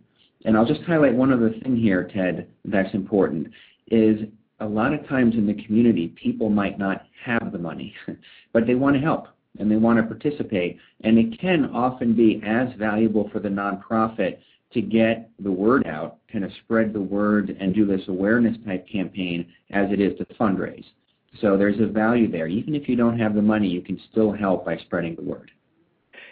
[0.44, 3.48] And I'll just highlight one other thing here, Ted, that's important,
[3.88, 4.20] is
[4.60, 7.94] a lot of times in the community, people might not have the money,
[8.52, 10.78] but they want to help and they want to participate.
[11.02, 14.38] And it can often be as valuable for the nonprofit
[14.72, 18.88] to get the word out, kind of spread the word and do this awareness type
[18.88, 20.86] campaign as it is to fundraise.
[21.40, 22.46] So there's a value there.
[22.46, 25.50] Even if you don't have the money, you can still help by spreading the word.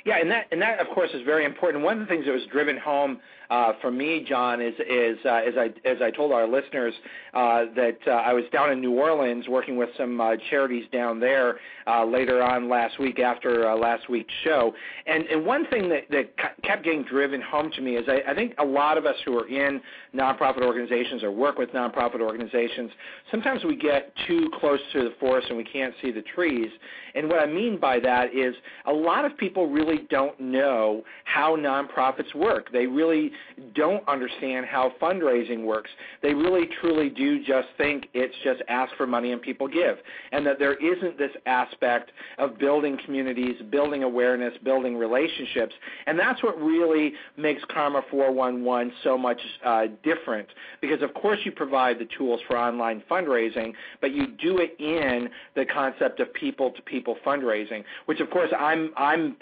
[0.05, 1.85] Yeah, and that and that of course is very important.
[1.85, 5.41] One of the things that was driven home uh, for me, John, is is uh,
[5.47, 6.95] as I as I told our listeners
[7.35, 11.19] uh, that uh, I was down in New Orleans working with some uh, charities down
[11.19, 14.73] there uh, later on last week after uh, last week's show,
[15.07, 16.31] and and one thing that that
[16.63, 19.37] kept getting driven home to me is I, I think a lot of us who
[19.37, 19.81] are in
[20.15, 22.91] nonprofit organizations or work with nonprofit organizations
[23.31, 26.71] sometimes we get too close to the forest and we can't see the trees,
[27.17, 28.55] and what I mean by that is
[28.87, 32.73] a lot of people really don't know how nonprofits work.
[32.73, 33.31] They really
[33.75, 35.91] don't understand how fundraising works.
[36.23, 39.99] They really truly do just think it's just ask for money and people give,
[40.33, 45.75] and that there isn't this aspect of building communities, building awareness, building relationships,
[46.07, 50.49] and that's what really makes Karma 411 so much uh, different.
[50.81, 55.29] Because of course you provide the tools for online fundraising, but you do it in
[55.55, 59.37] the concept of people-to-people fundraising, which of course I'm I'm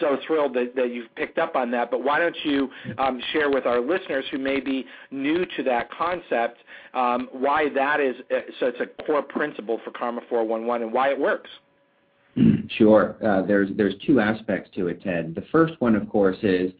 [0.00, 1.90] so thrilled that, that you've picked up on that.
[1.90, 5.90] But why don't you um, share with our listeners who may be new to that
[5.90, 6.58] concept
[6.94, 11.18] um, why that is uh, such a core principle for Karma 411 and why it
[11.18, 11.50] works.
[12.78, 13.14] Sure.
[13.24, 15.34] Uh, there's there's two aspects to it, Ted.
[15.34, 16.72] The first one, of course, is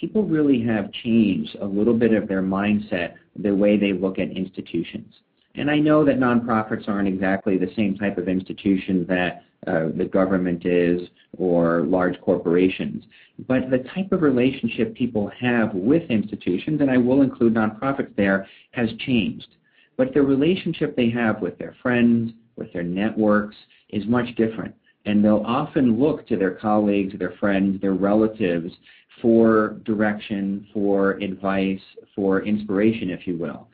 [0.00, 4.30] people really have changed a little bit of their mindset, the way they look at
[4.30, 5.12] institutions.
[5.54, 10.04] And I know that nonprofits aren't exactly the same type of institution that uh, the
[10.04, 11.02] government is
[11.36, 13.04] or large corporations.
[13.46, 18.46] But the type of relationship people have with institutions, and I will include nonprofits there,
[18.72, 19.48] has changed.
[19.96, 23.56] But the relationship they have with their friends, with their networks,
[23.90, 24.74] is much different.
[25.06, 28.72] And they'll often look to their colleagues, their friends, their relatives
[29.20, 31.80] for direction, for advice,
[32.14, 33.68] for inspiration, if you will.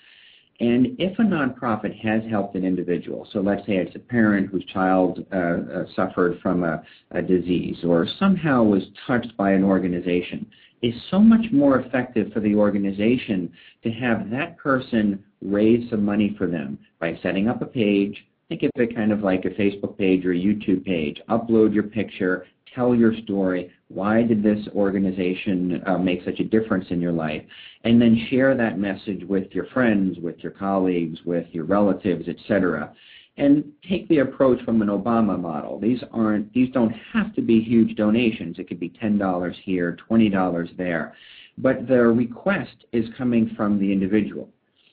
[0.59, 4.65] And if a nonprofit has helped an individual, so let's say it's a parent whose
[4.67, 10.47] child uh, uh, suffered from a, a disease or somehow was touched by an organization,
[10.81, 16.35] it's so much more effective for the organization to have that person raise some money
[16.39, 19.99] for them by setting up a page, think of it kind of like a Facebook
[19.99, 21.21] page or a YouTube page.
[21.29, 23.71] Upload your picture, tell your story.
[23.89, 27.43] Why did this organization uh, make such a difference in your life?
[27.85, 32.93] And then share that message with your friends, with your colleagues, with your relatives, etc.
[33.39, 35.81] And take the approach from an Obama model.
[35.81, 38.59] These aren't these don't have to be huge donations.
[38.59, 41.15] It could be $10 here, $20 there.
[41.59, 44.51] But the request is coming from the individual.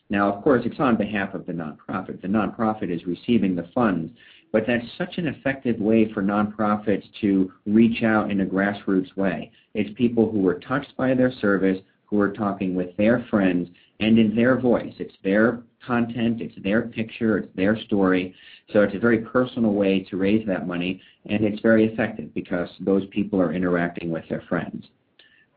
[0.10, 2.22] Now, of course, it's on behalf of the nonprofit.
[2.22, 4.16] The nonprofit is receiving the funds,
[4.54, 9.52] but that's such an effective way for nonprofits to reach out in a grassroots way.
[9.74, 13.68] It's people who were touched by their service, who are talking with their friends,
[14.00, 14.94] and in their voice.
[15.00, 18.36] It's their content, it's their picture, it's their story.
[18.72, 22.70] So it's a very personal way to raise that money, and it's very effective because
[22.80, 24.86] those people are interacting with their friends.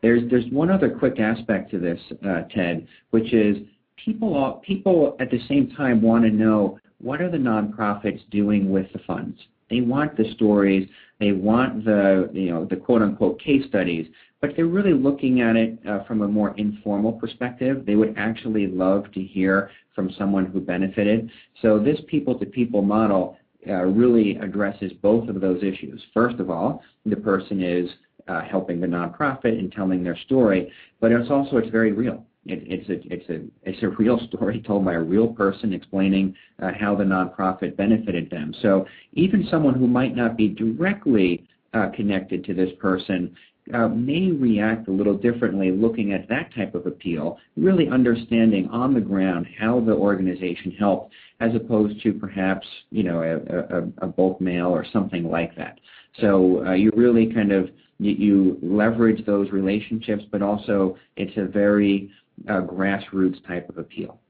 [0.01, 3.59] There's, there's one other quick aspect to this, uh, Ted, which is
[4.03, 8.93] people, people at the same time want to know what are the nonprofits doing with
[8.93, 9.39] the funds.
[9.71, 14.07] They want the stories, they want the you know the quote unquote case studies,
[14.41, 17.85] but they're really looking at it uh, from a more informal perspective.
[17.85, 21.31] They would actually love to hear from someone who benefited.
[21.63, 26.01] So this people-to-people model uh, really addresses both of those issues.
[26.15, 27.91] First of all, the person is
[28.29, 32.25] uh, helping the nonprofit and telling their story, but it's also it's very real.
[32.49, 32.89] It,
[33.63, 38.31] it's a real story told by a real person explaining uh, how the nonprofit benefited
[38.31, 38.55] them.
[38.63, 43.35] So even someone who might not be directly uh, connected to this person
[43.75, 48.95] uh, may react a little differently looking at that type of appeal, really understanding on
[48.95, 54.07] the ground how the organization helped as opposed to perhaps you know a, a, a
[54.07, 55.81] bulk mail or something like that.
[56.21, 61.47] So uh, you really kind of you, you leverage those relationships, but also it's a
[61.47, 62.11] very
[62.45, 64.21] grassroots type of appeal.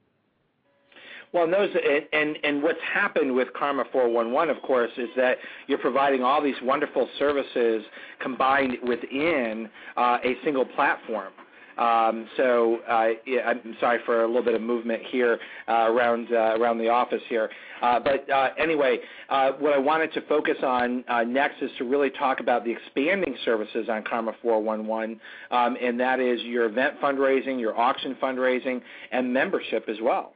[1.33, 1.69] Well, those
[2.13, 6.55] and and what's happened with Karma 411, of course, is that you're providing all these
[6.63, 7.83] wonderful services
[8.19, 11.33] combined within uh, a single platform.
[11.77, 16.31] Um, so uh, yeah, I'm sorry for a little bit of movement here uh, around
[16.31, 17.49] uh, around the office here.
[17.81, 18.97] Uh, but uh, anyway,
[19.29, 23.35] uh, what I wanted to focus on next is to really talk about the expanding
[23.45, 25.19] services on Karma 411,
[25.51, 30.33] um, and that is your event fundraising, your auction fundraising, and membership as well.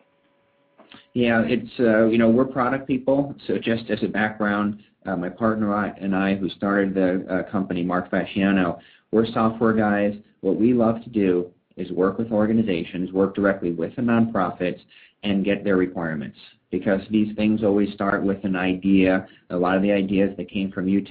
[1.13, 1.71] Yeah, it's
[2.11, 3.35] you know we're product people.
[3.47, 8.79] So just as a background, my partner and I, who started the company, Mark Fasciano,
[9.11, 10.15] we're software guys.
[10.41, 14.79] What we love to do is work with organizations, work directly with the nonprofits,
[15.23, 16.37] and get their requirements.
[16.69, 20.71] Because these things always start with an idea, a lot of the ideas that came
[20.71, 21.05] from you.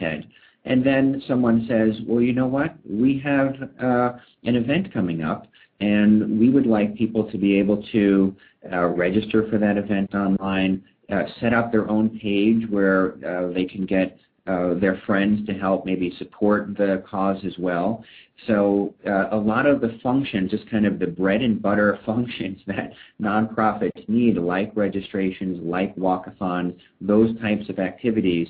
[0.64, 2.74] And then someone says, well, you know what?
[2.89, 4.12] We have uh,
[4.45, 5.47] an event coming up,
[5.81, 8.35] and we would like people to be able to
[8.70, 13.64] uh, register for that event online, uh, set up their own page where uh, they
[13.64, 14.18] can get
[14.51, 18.03] uh, their friends to help maybe support the cause as well.
[18.46, 22.59] So uh, a lot of the functions, just kind of the bread and butter functions
[22.66, 28.48] that nonprofits need, like registrations, like walkathons, those types of activities,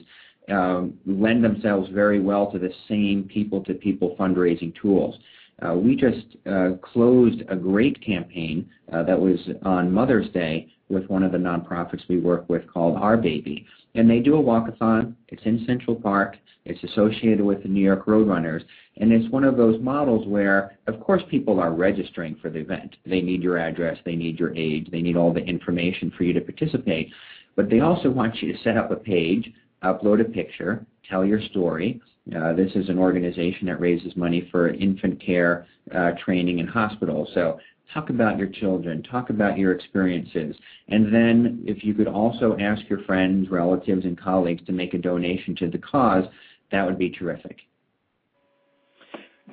[0.51, 5.16] um, lend themselves very well to the same people-to-people fundraising tools.
[5.61, 11.09] Uh, we just uh, closed a great campaign uh, that was on Mother's Day with
[11.09, 13.66] one of the nonprofits we work with called Our Baby.
[13.95, 15.14] And they do a walkathon.
[15.28, 16.36] It's in Central Park.
[16.64, 18.62] It's associated with the New York Roadrunners.
[18.99, 22.97] And it's one of those models where, of course, people are registering for the event.
[23.07, 23.99] They need your address.
[24.05, 24.88] They need your age.
[24.91, 27.11] They need all the information for you to participate.
[27.57, 29.51] But they also want you to set up a page,
[29.82, 32.01] upload a picture, tell your story.
[32.36, 37.28] Uh, this is an organization that raises money for infant care uh, training in hospitals.
[37.34, 37.59] So
[37.93, 40.57] talk about your children, talk about your experiences,
[40.88, 44.99] and then if you could also ask your friends, relatives, and colleagues to make a
[44.99, 46.24] donation to the cause,
[46.70, 47.59] that would be terrific.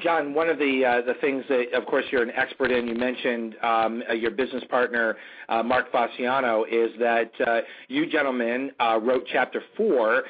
[0.02, 2.88] John, one of the uh, the things that, of course, you're an expert in.
[2.88, 5.18] You mentioned um, uh, your business partner,
[5.50, 7.32] uh, Mark Fasciano, is that
[7.88, 10.24] you gentlemen wrote chapter four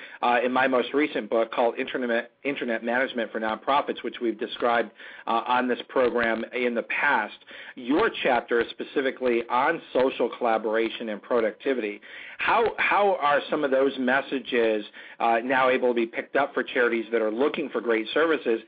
[0.43, 4.91] in my most recent book called Internet Internet Management for Nonprofits, which we've described
[5.25, 7.37] on this program in the past.
[7.75, 11.99] Your chapter is specifically on social collaboration and productivity.
[12.37, 14.85] How how are some of those messages
[15.19, 18.61] now able to be picked up for charities that are looking for great services?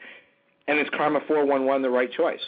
[0.70, 2.40] And is Karma 411 the right choice?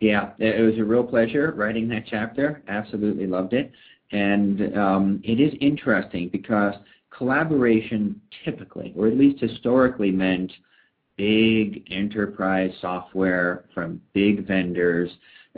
[0.00, 2.62] Yeah, it was a real pleasure writing that chapter.
[2.68, 3.72] Absolutely loved it.
[4.12, 6.74] And um, it is interesting because
[7.16, 10.52] collaboration typically, or at least historically, meant
[11.16, 15.10] big enterprise software from big vendors,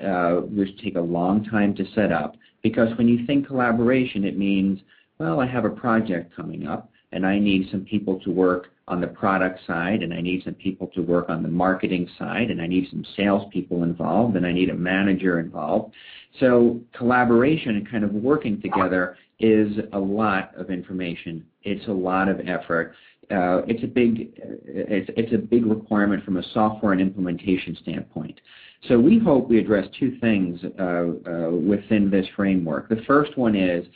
[0.02, 2.36] uh, which take a long time to set up.
[2.62, 4.80] Because when you think collaboration, it means,
[5.18, 9.00] well, I have a project coming up and I need some people to work on
[9.00, 12.60] the product side, and I need some people to work on the marketing side, and
[12.60, 15.94] I need some salespeople involved, and I need a manager involved.
[16.38, 21.44] So collaboration and kind of working together is a lot of information.
[21.62, 22.94] It's a lot of effort.
[23.30, 28.38] Uh, it's a big it's, it's a big requirement from a software and implementation standpoint.
[28.88, 32.90] So we hope we address two things uh, uh, within this framework.
[32.90, 33.86] The first one is,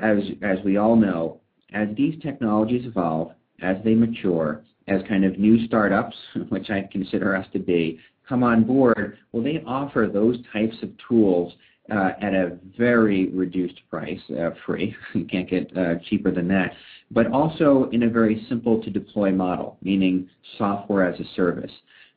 [0.00, 1.40] as as we all know,
[1.72, 6.16] as these technologies evolve, as they mature, as kind of new startups,
[6.48, 7.98] which I consider us to be,
[8.28, 11.52] come on board, well, they offer those types of tools
[11.90, 14.94] uh, at a very reduced price, uh, free.
[15.14, 16.72] you can't get uh, cheaper than that.
[17.10, 20.28] But also in a very simple to deploy model, meaning
[20.58, 21.70] software as a service.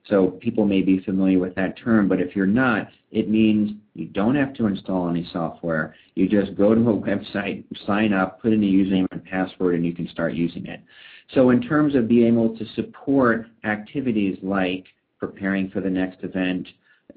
[0.08, 4.08] So people may be familiar with that term, but if you're not, it means you
[4.08, 5.96] don't have to install any software.
[6.16, 9.86] You just go to a website, sign up, put in a username and password, and
[9.86, 10.82] you can start using it.
[11.34, 14.86] So in terms of being able to support activities like
[15.20, 16.68] preparing for the next event,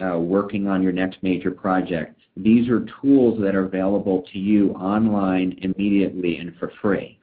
[0.04, 4.72] uh, working on your next major project, these are tools that are available to you
[4.72, 7.18] online immediately and for free.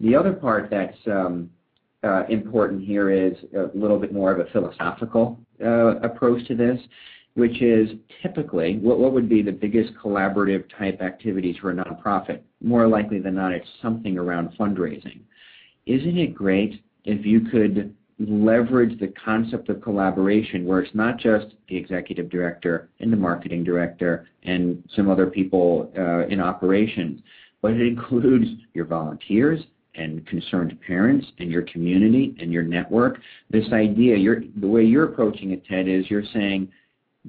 [0.00, 1.50] The other part that's um,
[2.02, 6.80] uh, important here is a little bit more of a philosophical uh, approach to this,
[7.34, 7.90] which is
[8.22, 12.40] typically what, what would be the biggest collaborative type activities for a nonprofit?
[12.60, 15.20] More likely than not, it's something around fundraising
[15.86, 21.46] isn't it great if you could leverage the concept of collaboration where it's not just
[21.68, 27.20] the executive director and the marketing director and some other people uh, in operations,
[27.60, 29.60] but it includes your volunteers
[29.96, 33.20] and concerned parents and your community and your network.
[33.50, 34.16] This idea,
[34.60, 36.70] the way you're approaching it, Ted, is you're saying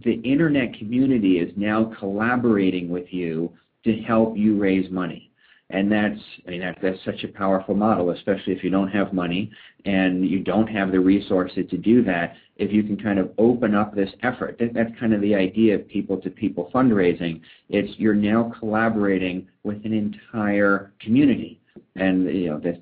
[0.03, 3.51] the internet community is now collaborating with you
[3.85, 5.24] to help you raise money.
[5.71, 9.13] And that's, I mean, that, that's such a powerful model, especially if you don't have
[9.13, 9.51] money
[9.85, 12.35] and you don't have the resources to do that.
[12.57, 15.75] If you can kind of open up this effort, that, that's kind of the idea
[15.75, 17.41] of people-to-people fundraising.
[17.69, 21.59] It's you're now collaborating with an entire community,
[21.95, 22.81] and you know that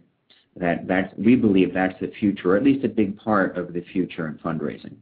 [0.58, 3.82] that that we believe that's the future, or at least a big part of the
[3.94, 4.96] future in fundraising.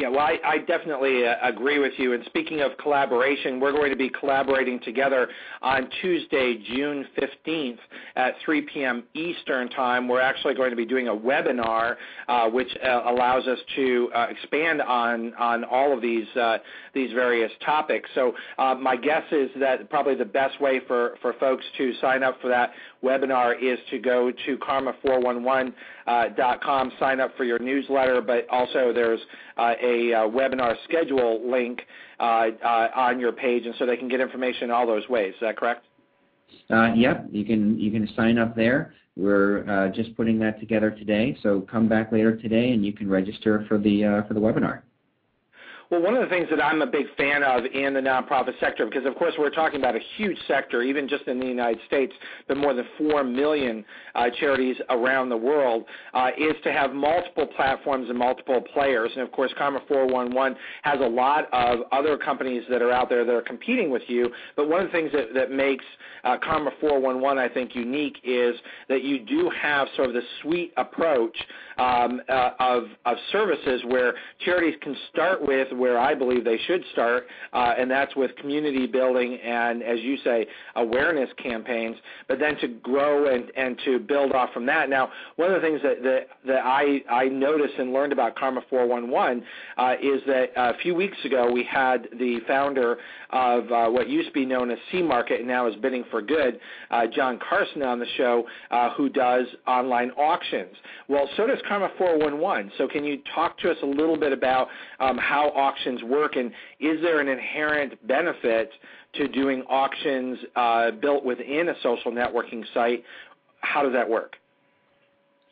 [0.00, 2.14] Yeah, well, I, I definitely uh, agree with you.
[2.14, 5.28] And speaking of collaboration, we're going to be collaborating together
[5.60, 7.76] on Tuesday, June 15th
[8.16, 9.04] at 3 p.m.
[9.12, 10.08] Eastern Time.
[10.08, 11.96] We're actually going to be doing a webinar
[12.28, 16.56] uh, which uh, allows us to uh, expand on on all of these uh,
[16.94, 18.08] these various topics.
[18.14, 22.22] So uh, my guess is that probably the best way for, for folks to sign
[22.22, 22.70] up for that
[23.04, 29.20] webinar is to go to karma411.com, sign up for your newsletter, but also there's
[29.56, 31.80] uh, a uh, webinar schedule link
[32.18, 32.50] uh,
[32.94, 35.34] on your page, and so they can get information in all those ways.
[35.34, 35.84] Is that correct?
[36.70, 38.94] Uh, yep, you can you can sign up there.
[39.16, 43.08] We're uh, just putting that together today, so come back later today and you can
[43.08, 44.82] register for the uh, for the webinar.
[45.90, 48.86] Well, one of the things that I'm a big fan of in the nonprofit sector,
[48.86, 52.12] because of course we're talking about a huge sector, even just in the United States,
[52.46, 53.84] but more than 4 million
[54.14, 55.84] uh, charities around the world,
[56.14, 59.10] uh, is to have multiple platforms and multiple players.
[59.14, 63.24] And of course, Karma 411 has a lot of other companies that are out there
[63.24, 64.30] that are competing with you.
[64.54, 65.84] But one of the things that, that makes
[66.22, 68.54] uh, Karma 411, I think, unique is
[68.88, 71.36] that you do have sort of the suite approach
[71.80, 74.14] um, uh, of, of services where
[74.44, 78.86] charities can start with where I believe they should start, uh, and that's with community
[78.86, 81.96] building and, as you say, awareness campaigns,
[82.28, 84.90] but then to grow and, and to build off from that.
[84.90, 88.60] Now, one of the things that, that, that I, I noticed and learned about Karma
[88.68, 89.42] 411
[89.78, 92.98] uh, is that a few weeks ago we had the founder
[93.30, 96.60] of uh, what used to be known as cMarket and now is Bidding for Good,
[96.90, 100.74] uh, John Carson, on the show, uh, who does online auctions.
[101.08, 102.72] Well, so does Karma 411.
[102.78, 104.66] So, can you talk to us a little bit about
[104.98, 106.50] um, how auctions work, and
[106.80, 108.72] is there an inherent benefit
[109.14, 113.04] to doing auctions uh, built within a social networking site?
[113.60, 114.34] How does that work?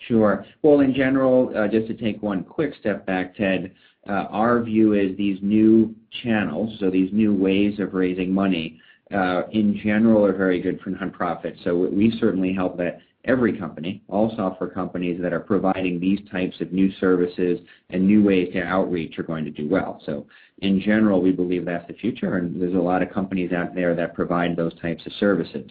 [0.08, 0.44] Sure.
[0.62, 3.72] Well, in general, uh, just to take one quick step back, Ted,
[4.08, 5.94] uh, our view is these new
[6.24, 8.80] channels, so these new ways of raising money,
[9.14, 11.62] uh, in general are very good for nonprofits.
[11.62, 12.98] So we certainly help that
[13.28, 17.60] every company, all software companies that are providing these types of new services
[17.90, 20.00] and new ways to outreach are going to do well.
[20.06, 20.26] So
[20.62, 23.94] in general, we believe that's the future, and there's a lot of companies out there
[23.94, 25.70] that provide those types of services.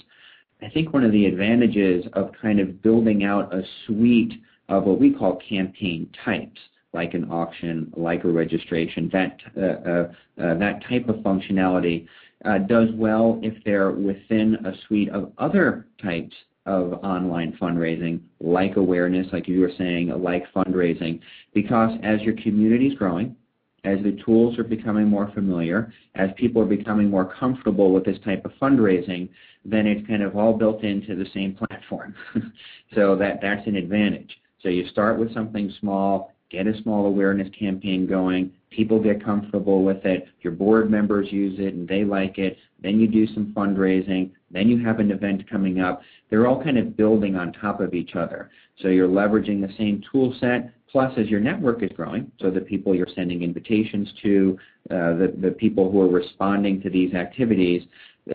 [0.62, 4.34] I think one of the advantages of kind of building out a suite
[4.70, 6.60] of what we call campaign types,
[6.94, 10.12] like an auction, like a registration, that uh, uh,
[10.44, 12.08] uh, that type of functionality
[12.46, 16.36] uh, does well if they're within a suite of other types
[16.68, 21.20] of online fundraising, like awareness, like you were saying, like fundraising,
[21.54, 23.36] because as your community is growing,
[23.84, 28.18] as the tools are becoming more familiar, as people are becoming more comfortable with this
[28.26, 29.30] type of fundraising,
[29.64, 32.14] then it's kind of all built into the same platform.
[32.94, 34.38] so that, that's an advantage.
[34.62, 39.84] So you start with something small, get a small awareness campaign going, people get comfortable
[39.84, 43.54] with it, your board members use it and they like it, then you do some
[43.54, 46.02] fundraising, then you have an event coming up.
[46.30, 48.50] They're all kind of building on top of each other.
[48.82, 52.62] So you're leveraging the same tool set, plus as your network is growing, so the
[52.62, 54.58] people you're sending invitations to,
[54.90, 57.84] uh, the, the people who are responding to these activities,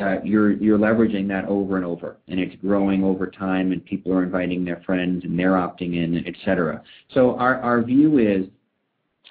[0.01, 4.13] Uh, you're, you're leveraging that over and over, and it's growing over time, and people
[4.13, 6.83] are inviting their friends, and they're opting in, et cetera.
[7.15, 8.47] So our, view is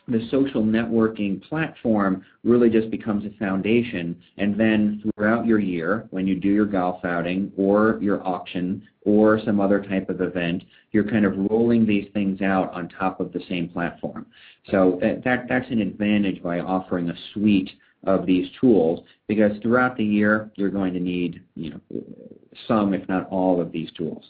[0.08, 4.16] the social networking platform really just becomes a foundation.
[4.38, 9.40] And then throughout your year, when you do your golf outing or your auction or
[9.46, 13.32] some other type of event, you're kind of rolling these things out on top of
[13.32, 14.26] the same platform.
[14.70, 17.72] So uh, that that's an advantage by offering a suite
[18.06, 22.02] of these tools because throughout the year you're going to need you know
[22.68, 24.24] some if not all of these tools.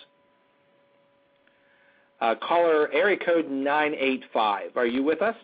[2.21, 4.77] Uh, caller, area code 985.
[4.77, 5.35] Are you with us?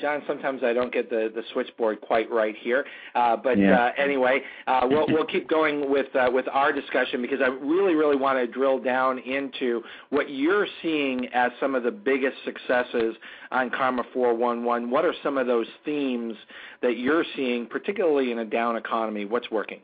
[0.00, 2.84] John, sometimes I don't get the, the switchboard quite right here,
[3.16, 3.86] uh, but Yeah.
[3.86, 7.94] uh, anyway, uh, we'll we'll keep going with uh, with our discussion because I really
[7.94, 13.16] really want to drill down into what you're seeing as some of the biggest successes
[13.50, 14.88] on Karma 411.
[14.90, 16.34] What are some of those themes
[16.80, 19.24] that you're seeing, particularly in a down economy?
[19.24, 19.80] What's working?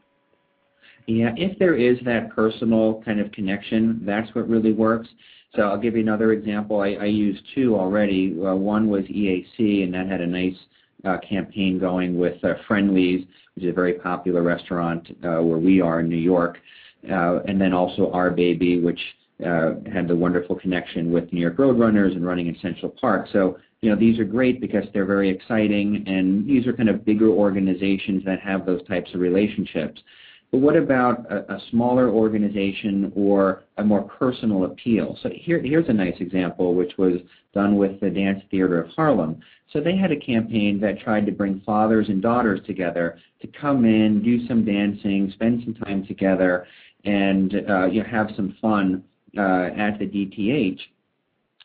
[1.07, 5.09] Yeah, if there is that personal kind of connection, that's what really works.
[5.57, 6.81] So I'll give you another example.
[6.81, 8.37] I, I used two already.
[8.45, 10.57] Uh, one was EAC, and that had a nice
[11.05, 13.25] uh, campaign going with uh, Friendly's,
[13.55, 16.59] which is a very popular restaurant uh, where we are in New York,
[17.11, 19.01] uh, and then also Our Baby, which
[19.45, 23.29] uh, had the wonderful connection with New York Roadrunners and running in Central Park.
[23.33, 27.05] So you know these are great because they're very exciting, and these are kind of
[27.05, 30.01] bigger organizations that have those types of relationships.
[30.55, 35.19] But what about a, smaller organization or a more personal appeal?
[35.21, 37.15] So here, here's a nice example, which was
[37.53, 39.41] done with the Dance Theater of Harlem.
[39.73, 43.85] So they had a campaign that tried to bring fathers and daughters together to come
[43.85, 46.69] in, do some dancing, spend some time together,
[47.05, 49.03] and uh, have some fun
[49.37, 50.79] uh, at the DTH.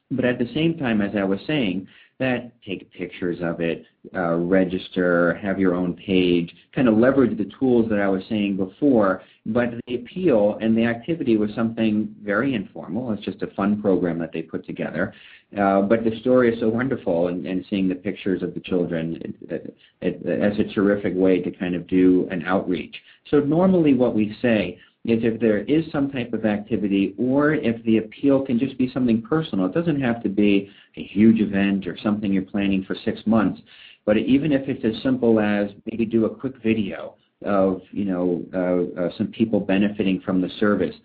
[0.09, 1.87] But at the same time, as I was saying,
[2.19, 7.49] that take pictures of it, uh, register, have your own page, kind of leverage the
[7.57, 9.23] tools that I was saying before.
[9.45, 13.11] But the appeal and the activity was something very informal.
[13.13, 15.13] It's just a fun program that they put together.
[15.57, 19.17] Uh, but the story is so wonderful, and, and seeing the pictures of the children,
[19.21, 22.95] it, it, it, that's a terrific way to kind of do an outreach.
[23.31, 24.77] So normally, what we say
[25.09, 28.91] is if there is some type of activity or if the appeal can just be
[28.91, 29.65] something personal.
[29.65, 33.61] It doesn't have to be a huge event or something you're planning for six months.
[34.05, 38.43] But even if it's as simple as maybe do a quick video of you know
[38.53, 40.95] uh, uh, some people benefiting from the service,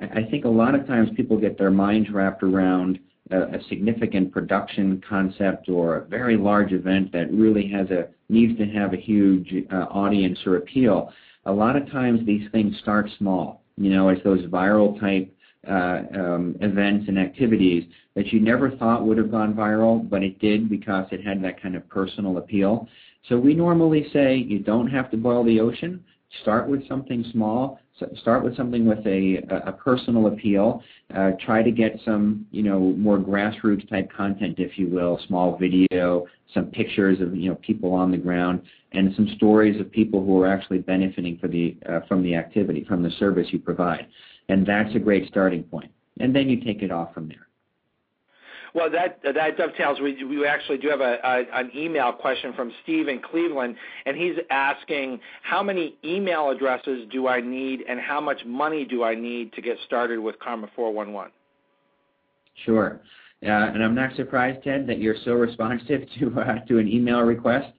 [0.00, 2.98] I, I think a lot of times people get their minds wrapped around
[3.30, 8.58] a, a significant production concept or a very large event that really has a needs
[8.58, 11.12] to have a huge uh, audience or appeal
[11.46, 13.62] a lot of times these things start small.
[13.76, 15.32] You know, it's those viral type
[15.68, 17.84] uh, um, events and activities
[18.14, 21.60] that you never thought would have gone viral, but it did because it had that
[21.60, 22.88] kind of personal appeal.
[23.28, 26.04] So we normally say you don't have to boil the ocean.
[26.42, 27.80] Start with something small.
[28.20, 29.36] Start with something with a,
[29.66, 30.82] a personal appeal.
[31.14, 35.56] Uh, try to get some, you know, more grassroots type content, if you will, small
[35.56, 38.60] video, some pictures of, you know, people on the ground,
[38.92, 42.84] and some stories of people who are actually benefiting for the, uh, from the activity,
[42.84, 44.06] from the service you provide.
[44.48, 45.90] And that's a great starting point.
[46.20, 47.48] And then you take it off from there.
[48.76, 50.00] Well, that that dovetails.
[50.02, 53.74] We we actually do have an email question from Steve in Cleveland,
[54.04, 59.02] and he's asking how many email addresses do I need, and how much money do
[59.02, 61.32] I need to get started with Karma 411?
[62.66, 63.00] Sure.
[63.42, 67.20] Uh, and I'm not surprised, Ted, that you're so responsive to uh, to an email
[67.20, 67.72] request.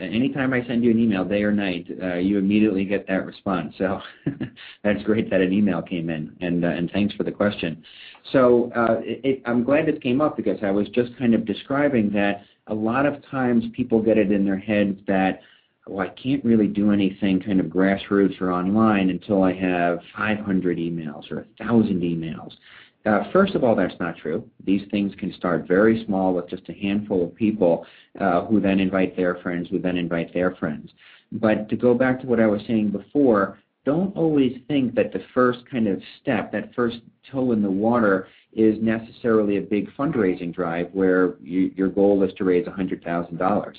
[0.00, 3.74] Anytime I send you an email, day or night, uh, you immediately get that response.
[3.78, 4.00] So
[4.82, 7.80] that's great that an email came in, and uh, and thanks for the question.
[8.32, 12.10] So uh, it, I'm glad this came up because I was just kind of describing
[12.12, 15.40] that a lot of times people get it in their heads that
[15.86, 20.78] well, I can't really do anything kind of grassroots or online until I have 500
[20.78, 22.52] emails or 1,000 emails.
[23.04, 24.48] Uh, first of all, that's not true.
[24.64, 27.86] These things can start very small with just a handful of people
[28.18, 30.90] uh, who then invite their friends, who then invite their friends.
[31.32, 35.22] But to go back to what I was saying before, don't always think that the
[35.34, 37.00] first kind of step, that first
[37.30, 42.32] toe in the water, is necessarily a big fundraising drive where you, your goal is
[42.34, 43.74] to raise $100,000.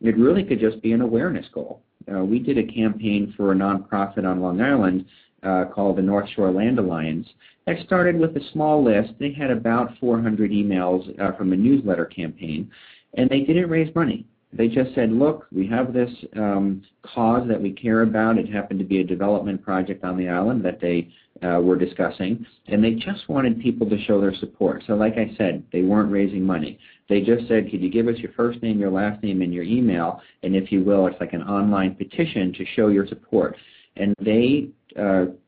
[0.00, 1.82] It really could just be an awareness goal.
[2.10, 5.04] Uh, we did a campaign for a nonprofit on Long Island
[5.42, 7.26] uh, called the North Shore Land Alliance
[7.66, 9.12] that started with a small list.
[9.18, 12.70] They had about 400 emails uh, from a newsletter campaign,
[13.14, 14.26] and they didn't raise money.
[14.52, 18.38] They just said, look, we have this um, cause that we care about.
[18.38, 21.08] It happened to be a development project on the island that they
[21.46, 24.82] uh, were discussing, and they just wanted people to show their support.
[24.88, 26.78] So like I said, they weren't raising money.
[27.08, 29.64] They just said, could you give us your first name, your last name, and your
[29.64, 33.56] email, and if you will, it's like an online petition to show your support.
[33.96, 34.70] And they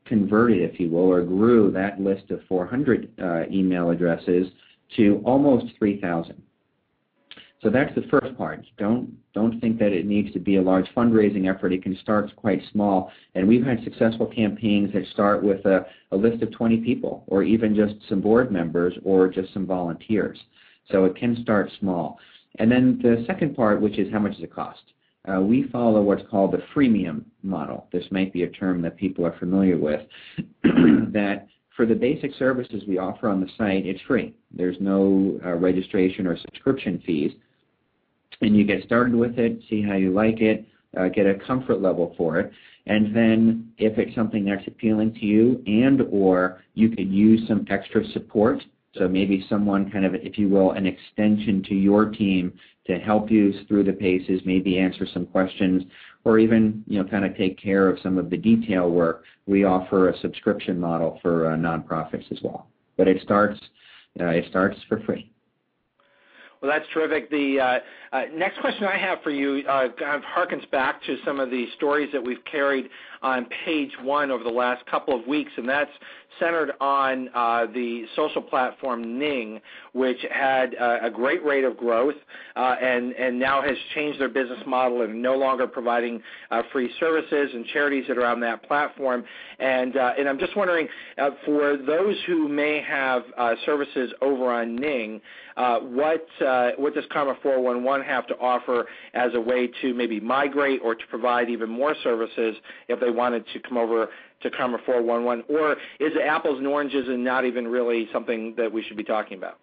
[0.05, 4.47] converted, if you will, or grew that list of 400 uh, email addresses
[4.95, 6.41] to almost 3,000.
[7.63, 8.65] So that's the first part.
[8.77, 11.71] Don't don't think that it needs to be a large fundraising effort.
[11.71, 13.09] It can start quite small.
[13.35, 17.41] And we've had successful campaigns that start with a, a list of 20 people, or
[17.41, 20.37] even just some board members, or just some volunteers.
[20.91, 22.19] So it can start small.
[22.59, 24.83] And then the second part, which is how much does it cost?
[25.25, 27.87] Uh, we follow what's called the freemium model.
[27.91, 30.01] This might be a term that people are familiar with.
[30.63, 34.35] that for the basic services we offer on the site, it's free.
[34.51, 37.33] There's no uh, registration or subscription fees.
[38.41, 40.65] and you get started with it, see how you like it,
[40.97, 42.51] uh, get a comfort level for it,
[42.85, 47.65] and then if it's something that's appealing to you and or you could use some
[47.69, 48.61] extra support,
[48.95, 52.53] so maybe someone kind of, if you will, an extension to your team
[52.85, 55.83] to help you through the paces, maybe answer some questions,
[56.25, 59.23] or even you know kind of take care of some of the detail work.
[59.45, 62.67] We offer a subscription model for uh, nonprofits as well,
[62.97, 63.59] but it starts
[64.19, 65.32] uh, it starts for free.
[66.63, 67.29] Well, that's terrific.
[67.29, 71.17] The uh, uh, next question I have for you uh, kind of harkens back to
[71.25, 72.89] some of the stories that we've carried
[73.21, 75.91] on page one over the last couple of weeks, and that's
[76.39, 79.59] centered on uh, the social platform Ning,
[79.93, 82.15] which had uh, a great rate of growth
[82.55, 86.91] uh, and and now has changed their business model and no longer providing uh, free
[86.99, 89.23] services and charities that are on that platform.
[89.59, 90.87] And uh, and I'm just wondering,
[91.17, 93.23] uh, for those who may have
[93.65, 95.21] services over on Ning,
[95.55, 96.25] what
[96.77, 101.07] what does Karma 411 have to offer as a way to maybe migrate or to
[101.09, 102.55] provide even more services
[102.87, 104.09] if they wanted to come over
[104.41, 105.45] to Karma 411?
[105.49, 109.03] Or is it apples and oranges and not even really something that we should be
[109.03, 109.57] talking about?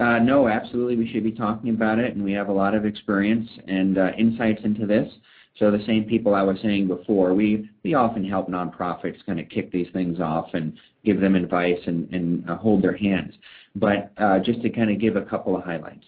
[0.00, 0.96] Uh, no, absolutely.
[0.96, 4.10] We should be talking about it, and we have a lot of experience and uh,
[4.16, 5.12] insights into this.
[5.58, 9.48] So the same people I was saying before, we, we often help nonprofits kind of
[9.48, 10.72] kick these things off and
[11.04, 13.34] give them advice and, and uh, hold their hands.
[13.74, 16.04] But uh, just to kind of give a couple of highlights.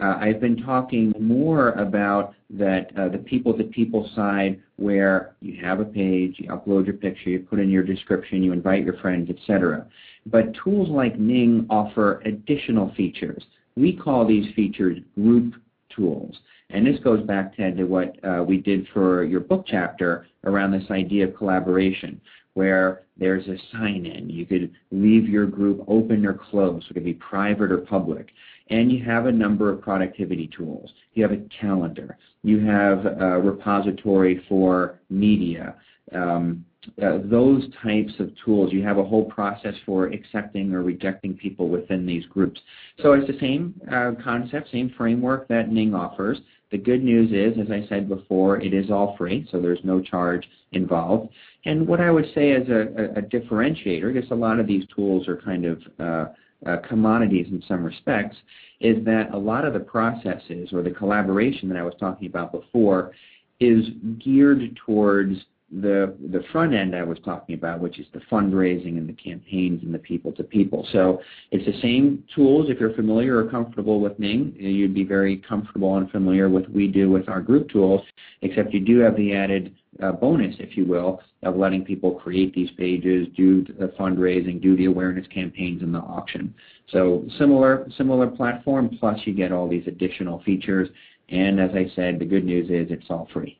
[0.00, 5.84] Uh, I've been talking more about that uh, the people-to-people side where you have a
[5.84, 9.86] page, you upload your picture, you put in your description, you invite your friends, etc.
[10.24, 13.42] But tools like Ning offer additional features.
[13.76, 15.54] We call these features group
[15.94, 16.36] tools.
[16.70, 20.70] And this goes back, Ted, to what uh, we did for your book chapter around
[20.70, 22.20] this idea of collaboration,
[22.54, 24.30] where there's a sign-in.
[24.30, 26.86] You could leave your group open or closed.
[26.86, 28.30] So it could be private or public
[28.70, 30.90] and you have a number of productivity tools.
[31.14, 32.16] You have a calendar.
[32.42, 35.74] You have a repository for media.
[36.12, 36.64] Um,
[37.02, 38.72] uh, those types of tools.
[38.72, 42.58] You have a whole process for accepting or rejecting people within these groups.
[43.02, 46.38] So it's the same uh, concept, same framework that Ning offers.
[46.70, 50.00] The good news is, as I said before, it is all free, so there's no
[50.00, 51.30] charge involved.
[51.66, 54.84] And what I would say as a, a, a differentiator, because a lot of these
[54.94, 56.24] tools are kind of uh,
[56.64, 58.36] uh, commodities in some respects,
[58.80, 62.52] is that a lot of the processes or the collaboration that I was talking about
[62.52, 63.12] before
[63.58, 63.84] is
[64.18, 65.34] geared towards
[65.70, 69.82] the the front end I was talking about, which is the fundraising and the campaigns
[69.84, 70.86] and the people to people.
[70.92, 71.20] So
[71.52, 72.66] it's the same tools.
[72.68, 76.88] If you're familiar or comfortable with Ning, you'd be very comfortable and familiar with we
[76.88, 78.02] do with our group tools,
[78.42, 82.52] except you do have the added uh, bonus, if you will, of letting people create
[82.52, 86.52] these pages, do the fundraising, do the awareness campaigns and the auction.
[86.90, 90.88] So similar similar platform, plus you get all these additional features.
[91.28, 93.59] And as I said, the good news is it's all free.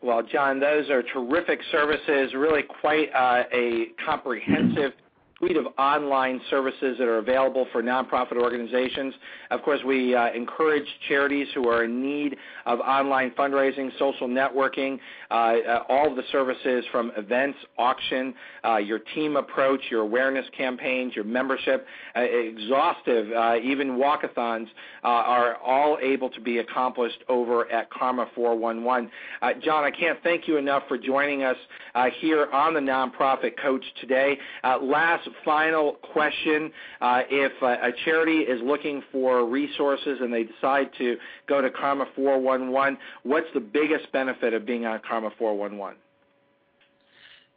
[0.00, 4.92] Well, John, those are terrific services, really quite uh, a comprehensive
[5.38, 9.14] suite of online services that are available for nonprofit organizations.
[9.50, 12.36] Of course, we uh, encourage charities who are in need
[12.66, 14.98] of online fundraising, social networking,
[15.30, 18.34] uh, uh, all of the services from events, auction,
[18.64, 21.86] uh, your team approach, your awareness campaigns, your membership,
[22.16, 23.28] uh, exhaustive,
[23.62, 24.66] even walkathons
[25.04, 29.10] are all able to be accomplished over at Karma 411.
[29.62, 31.56] John, I can't thank you enough for joining us
[32.20, 34.38] here on the Nonprofit Coach today.
[34.82, 36.72] last final question.
[37.00, 41.16] Uh, if a, a charity is looking for resources and they decide to
[41.48, 45.98] go to Karma 411, what's the biggest benefit of being on Karma 411?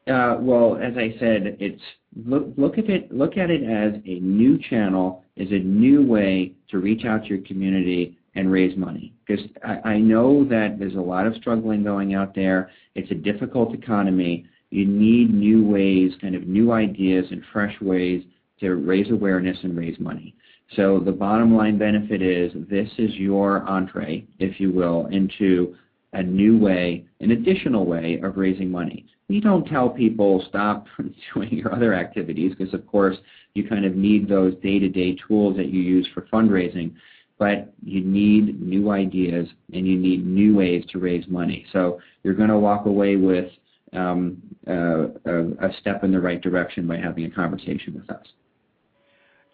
[0.07, 1.81] Uh, well, as I said, it's
[2.25, 6.79] look, at it look at it as a new channel, is a new way to
[6.79, 9.13] reach out to your community and raise money.
[9.25, 12.71] Because I know that there's a lot of struggling going out there.
[12.95, 18.23] It's a difficult economy, you need new ways, kind of new ideas and fresh ways
[18.61, 20.33] to raise awareness and raise money.
[20.75, 25.75] So the bottom line benefit is this is your entree, if you will, into
[26.13, 29.05] a new way, an additional way of raising money.
[29.27, 30.87] We don't tell people stop
[31.33, 33.17] doing your other activities because of course
[33.53, 36.93] you kind of need those day-to-day tools that you use for fundraising,
[37.37, 41.65] but you need new ideas and you need new ways to raise money.
[41.73, 43.51] So you're going to walk away with
[43.93, 48.25] Um, uh, a, a step in the right direction by having a conversation with us.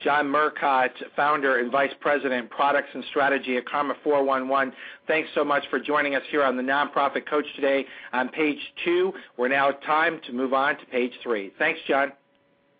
[0.03, 4.73] John Murcott, founder and vice president, products and strategy at Karma 411.
[5.07, 9.11] Thanks so much for joining us here on the Nonprofit Coach today on page two.
[9.37, 11.51] We're now time to move on to page three.
[11.57, 12.11] Thanks, John.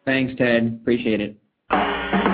[0.05, 0.79] Thanks, Ted.
[0.81, 2.26] Appreciate it.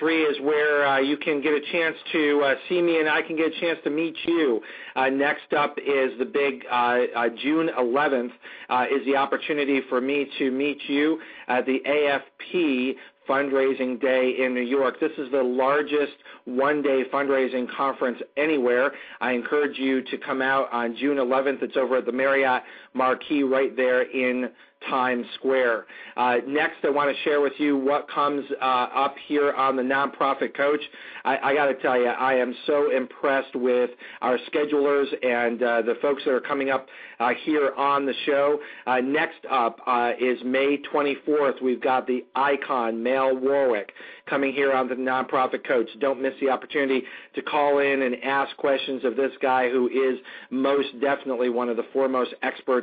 [0.00, 3.22] Three is where uh, you can get a chance to uh, see me and I
[3.22, 4.60] can get a chance to meet you.
[4.96, 8.32] Uh, next up is the big uh, uh, June 11th
[8.68, 12.94] uh, is the opportunity for me to meet you at the AFP
[13.28, 14.98] fundraising day in New York.
[14.98, 16.14] This is the largest
[16.46, 18.90] one day fundraising conference anywhere.
[19.20, 21.62] I encourage you to come out on June 11th.
[21.62, 22.62] It's over at the Marriott
[22.94, 24.50] Marquis right there in
[24.88, 25.86] Times Square.
[26.16, 29.82] Uh, next, I want to share with you what comes uh, up here on the
[29.82, 30.80] Nonprofit Coach.
[31.24, 33.90] I, I got to tell you, I am so impressed with
[34.22, 36.86] our schedulers and uh, the folks that are coming up
[37.18, 38.58] uh, here on the show.
[38.86, 41.60] Uh, next up uh, is May 24th.
[41.62, 43.92] We've got the icon, Mal Warwick,
[44.26, 45.88] coming here on the Nonprofit Coach.
[46.00, 47.02] Don't miss the opportunity
[47.34, 50.18] to call in and ask questions of this guy who is
[50.50, 52.79] most definitely one of the foremost experts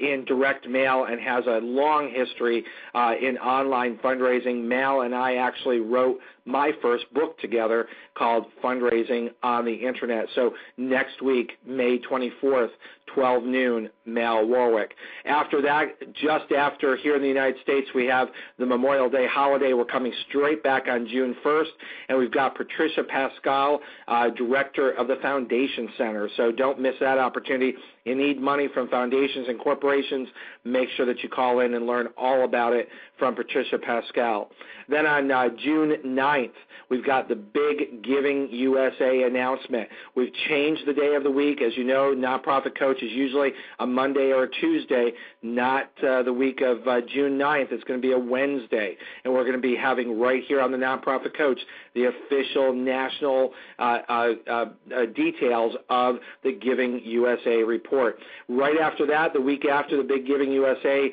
[0.00, 2.64] in direct mail and has a long history
[2.94, 4.64] uh, in online fundraising.
[4.64, 10.26] Mal and I actually wrote my first book together called Fundraising on the Internet.
[10.34, 12.70] So next week, May 24th,
[13.14, 14.94] 12 noon, Mal Warwick.
[15.24, 19.72] After that, just after here in the United States, we have the Memorial Day holiday.
[19.72, 21.70] We're coming straight back on June 1st,
[22.08, 26.28] and we've got Patricia Pascal, uh, director of the Foundation Center.
[26.36, 27.74] So don't miss that opportunity.
[28.04, 30.28] You need money from foundations and corporations.
[30.64, 32.88] Make sure that you call in and learn all about it
[33.24, 34.50] from Patricia Pascal.
[34.86, 36.52] Then on uh, June 9th,
[36.90, 39.88] we've got the big Giving USA announcement.
[40.14, 41.62] We've changed the day of the week.
[41.62, 46.34] As you know, Nonprofit Coach is usually a Monday or a Tuesday, not uh, the
[46.34, 47.72] week of uh, June 9th.
[47.72, 48.98] It's going to be a Wednesday.
[49.24, 51.60] And we're going to be having right here on the Nonprofit Coach
[51.94, 54.66] the official national uh, uh, uh,
[55.14, 58.18] details of the Giving USA report.
[58.48, 61.10] Right after that, the week after the big Giving USA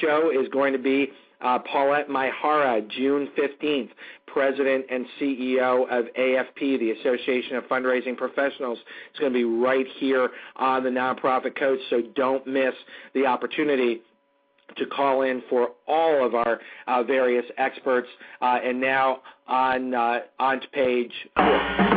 [0.00, 1.05] show is going to be
[1.40, 3.90] uh, Paulette Maehara, June 15th,
[4.26, 8.78] President and CEO of AFP, the Association of Fundraising Professionals.
[9.10, 12.74] It's going to be right here on the Nonprofit Coach, so don't miss
[13.14, 14.02] the opportunity
[14.76, 18.08] to call in for all of our uh, various experts.
[18.42, 21.95] Uh, and now on uh, on to page four.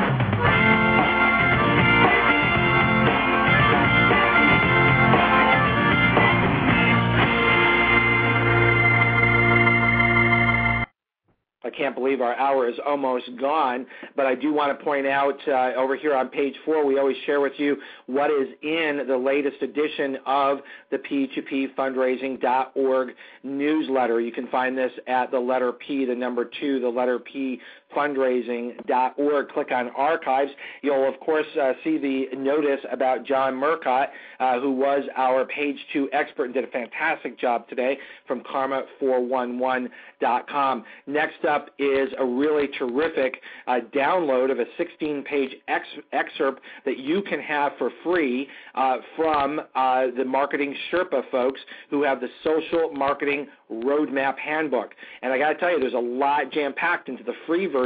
[11.80, 15.71] Can't believe our hour is almost gone, but I do want to point out uh,
[15.77, 19.61] over here on page four, we always share with you what is in the latest
[19.61, 20.59] edition of
[20.91, 23.11] the P2Pfundraising.org
[23.43, 24.19] newsletter.
[24.19, 27.61] You can find this at the letter P, the number two, the letter P
[27.96, 29.50] fundraising.org.
[29.50, 30.52] Click on archives.
[30.82, 34.08] You'll, of course, uh, see the notice about John Murcott,
[34.40, 40.84] uh, who was our page two expert and did a fantastic job today from karma411.com.
[41.08, 46.98] Next up is a really terrific uh, download of a 16 page ex- excerpt that
[46.98, 51.60] you can have for free uh, from uh, the Marketing Sherpa folks
[51.90, 54.92] who have the Social Marketing Roadmap Handbook.
[55.22, 57.78] And I got to tell you, there's a lot jam packed into the free version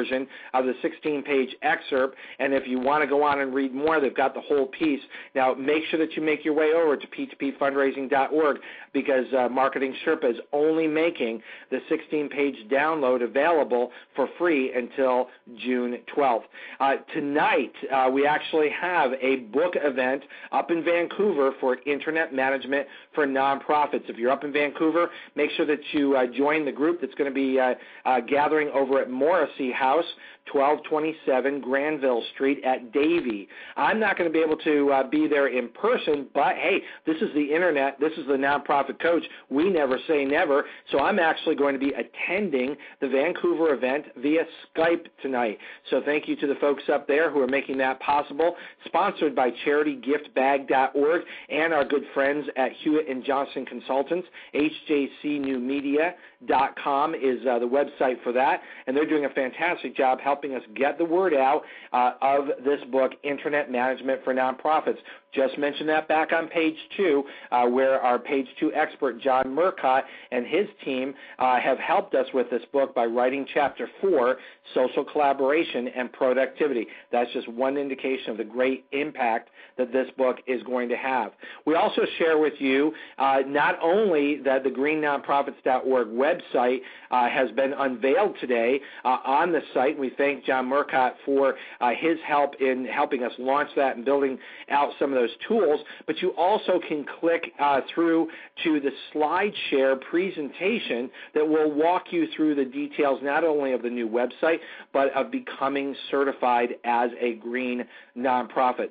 [0.53, 2.15] of the 16 page excerpt.
[2.39, 5.01] And if you want to go on and read more, they've got the whole piece.
[5.35, 8.57] Now, make sure that you make your way over to p2pfundraising.org
[8.93, 15.27] because uh, Marketing Sherpa is only making the 16 page download available for free until
[15.57, 16.43] June 12th.
[16.79, 22.87] Uh, tonight, uh, we actually have a book event up in Vancouver for Internet Management
[23.13, 24.09] for Nonprofits.
[24.09, 27.13] If you're up in Vancouver, make sure that that you uh, join the group that's
[27.15, 27.73] going to be uh,
[28.05, 30.09] uh, gathering over at Morrissey House
[30.51, 33.47] 1227 Granville Street at Davie.
[33.75, 37.15] I'm not going to be able to uh, be there in person, but hey, this
[37.17, 37.99] is the internet.
[37.99, 39.23] This is the nonprofit coach.
[39.49, 40.65] We never say never.
[40.91, 44.43] So I'm actually going to be attending the Vancouver event via
[44.75, 45.57] Skype tonight.
[45.89, 48.55] So thank you to the folks up there who are making that possible.
[48.85, 54.27] Sponsored by CharityGiftBag.org and our good friends at Hewitt and Johnson Consultants.
[54.53, 60.55] HJCNewMedia.com is uh, the website for that, and they're doing a fantastic job helping helping
[60.55, 61.61] us get the word out
[61.93, 64.97] uh, of this book, Internet Management for Nonprofits.
[65.34, 70.03] Just mentioned that back on page two, uh, where our page two expert, John Murcott,
[70.31, 74.38] and his team uh, have helped us with this book by writing chapter four,
[74.73, 76.88] Social Collaboration and Productivity.
[77.11, 81.31] That's just one indication of the great impact that this book is going to have.
[81.65, 86.79] We also share with you uh, not only that the greennonprofits.org website
[87.11, 89.97] uh, has been unveiled today uh, on the site.
[89.97, 94.38] We thank John Murcott for uh, his help in helping us launch that and building
[94.69, 95.80] out some of those tools.
[96.05, 98.28] But you also can click uh, through
[98.63, 103.89] to the SlideShare presentation that will walk you through the details not only of the
[103.89, 104.59] new website,
[104.91, 107.86] but of becoming certified as a green
[108.17, 108.89] nonprofit.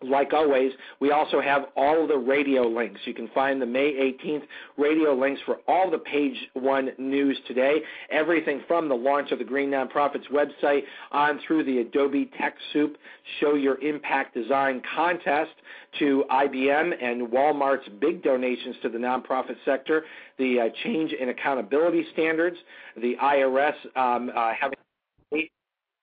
[0.00, 0.70] Like always,
[1.00, 3.00] we also have all the radio links.
[3.04, 4.44] You can find the May 18th
[4.76, 7.78] radio links for all the page one news today.
[8.08, 12.94] Everything from the launch of the Green Nonprofits website on through the Adobe TechSoup
[13.40, 15.50] Show Your Impact Design contest
[15.98, 20.04] to IBM and Walmart's big donations to the nonprofit sector,
[20.38, 22.56] the uh, change in accountability standards,
[22.96, 24.78] the IRS um, uh, having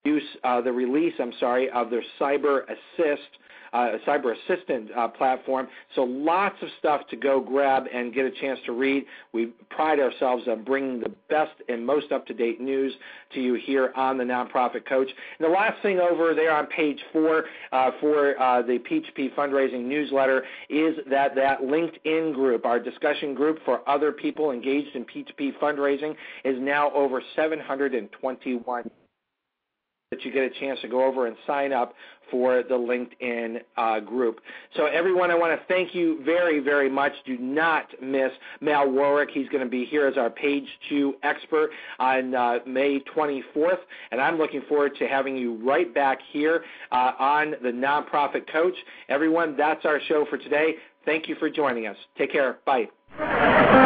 [0.04, 3.28] use uh, the release, I'm sorry, of their Cyber Assist
[3.72, 5.68] uh, cyber assistant uh, platform.
[5.94, 9.04] So lots of stuff to go grab and get a chance to read.
[9.32, 12.94] We pride ourselves on bringing the best and most up-to-date news
[13.34, 15.08] to you here on the Nonprofit Coach.
[15.38, 19.84] And the last thing over there on page four uh, for uh, the P2P fundraising
[19.84, 25.58] newsletter is that that LinkedIn group, our discussion group for other people engaged in P2P
[25.58, 26.14] fundraising,
[26.44, 28.90] is now over 721
[30.10, 31.92] that you get a chance to go over and sign up
[32.30, 34.40] for the LinkedIn uh, group.
[34.76, 37.12] So everyone, I want to thank you very, very much.
[37.24, 38.30] Do not miss
[38.60, 39.30] Mal Warwick.
[39.32, 43.78] He's going to be here as our page two expert on uh, May 24th,
[44.12, 48.74] and I'm looking forward to having you right back here uh, on the Nonprofit Coach.
[49.08, 50.74] Everyone, that's our show for today.
[51.04, 51.96] Thank you for joining us.
[52.16, 52.58] Take care.
[52.64, 53.85] Bye.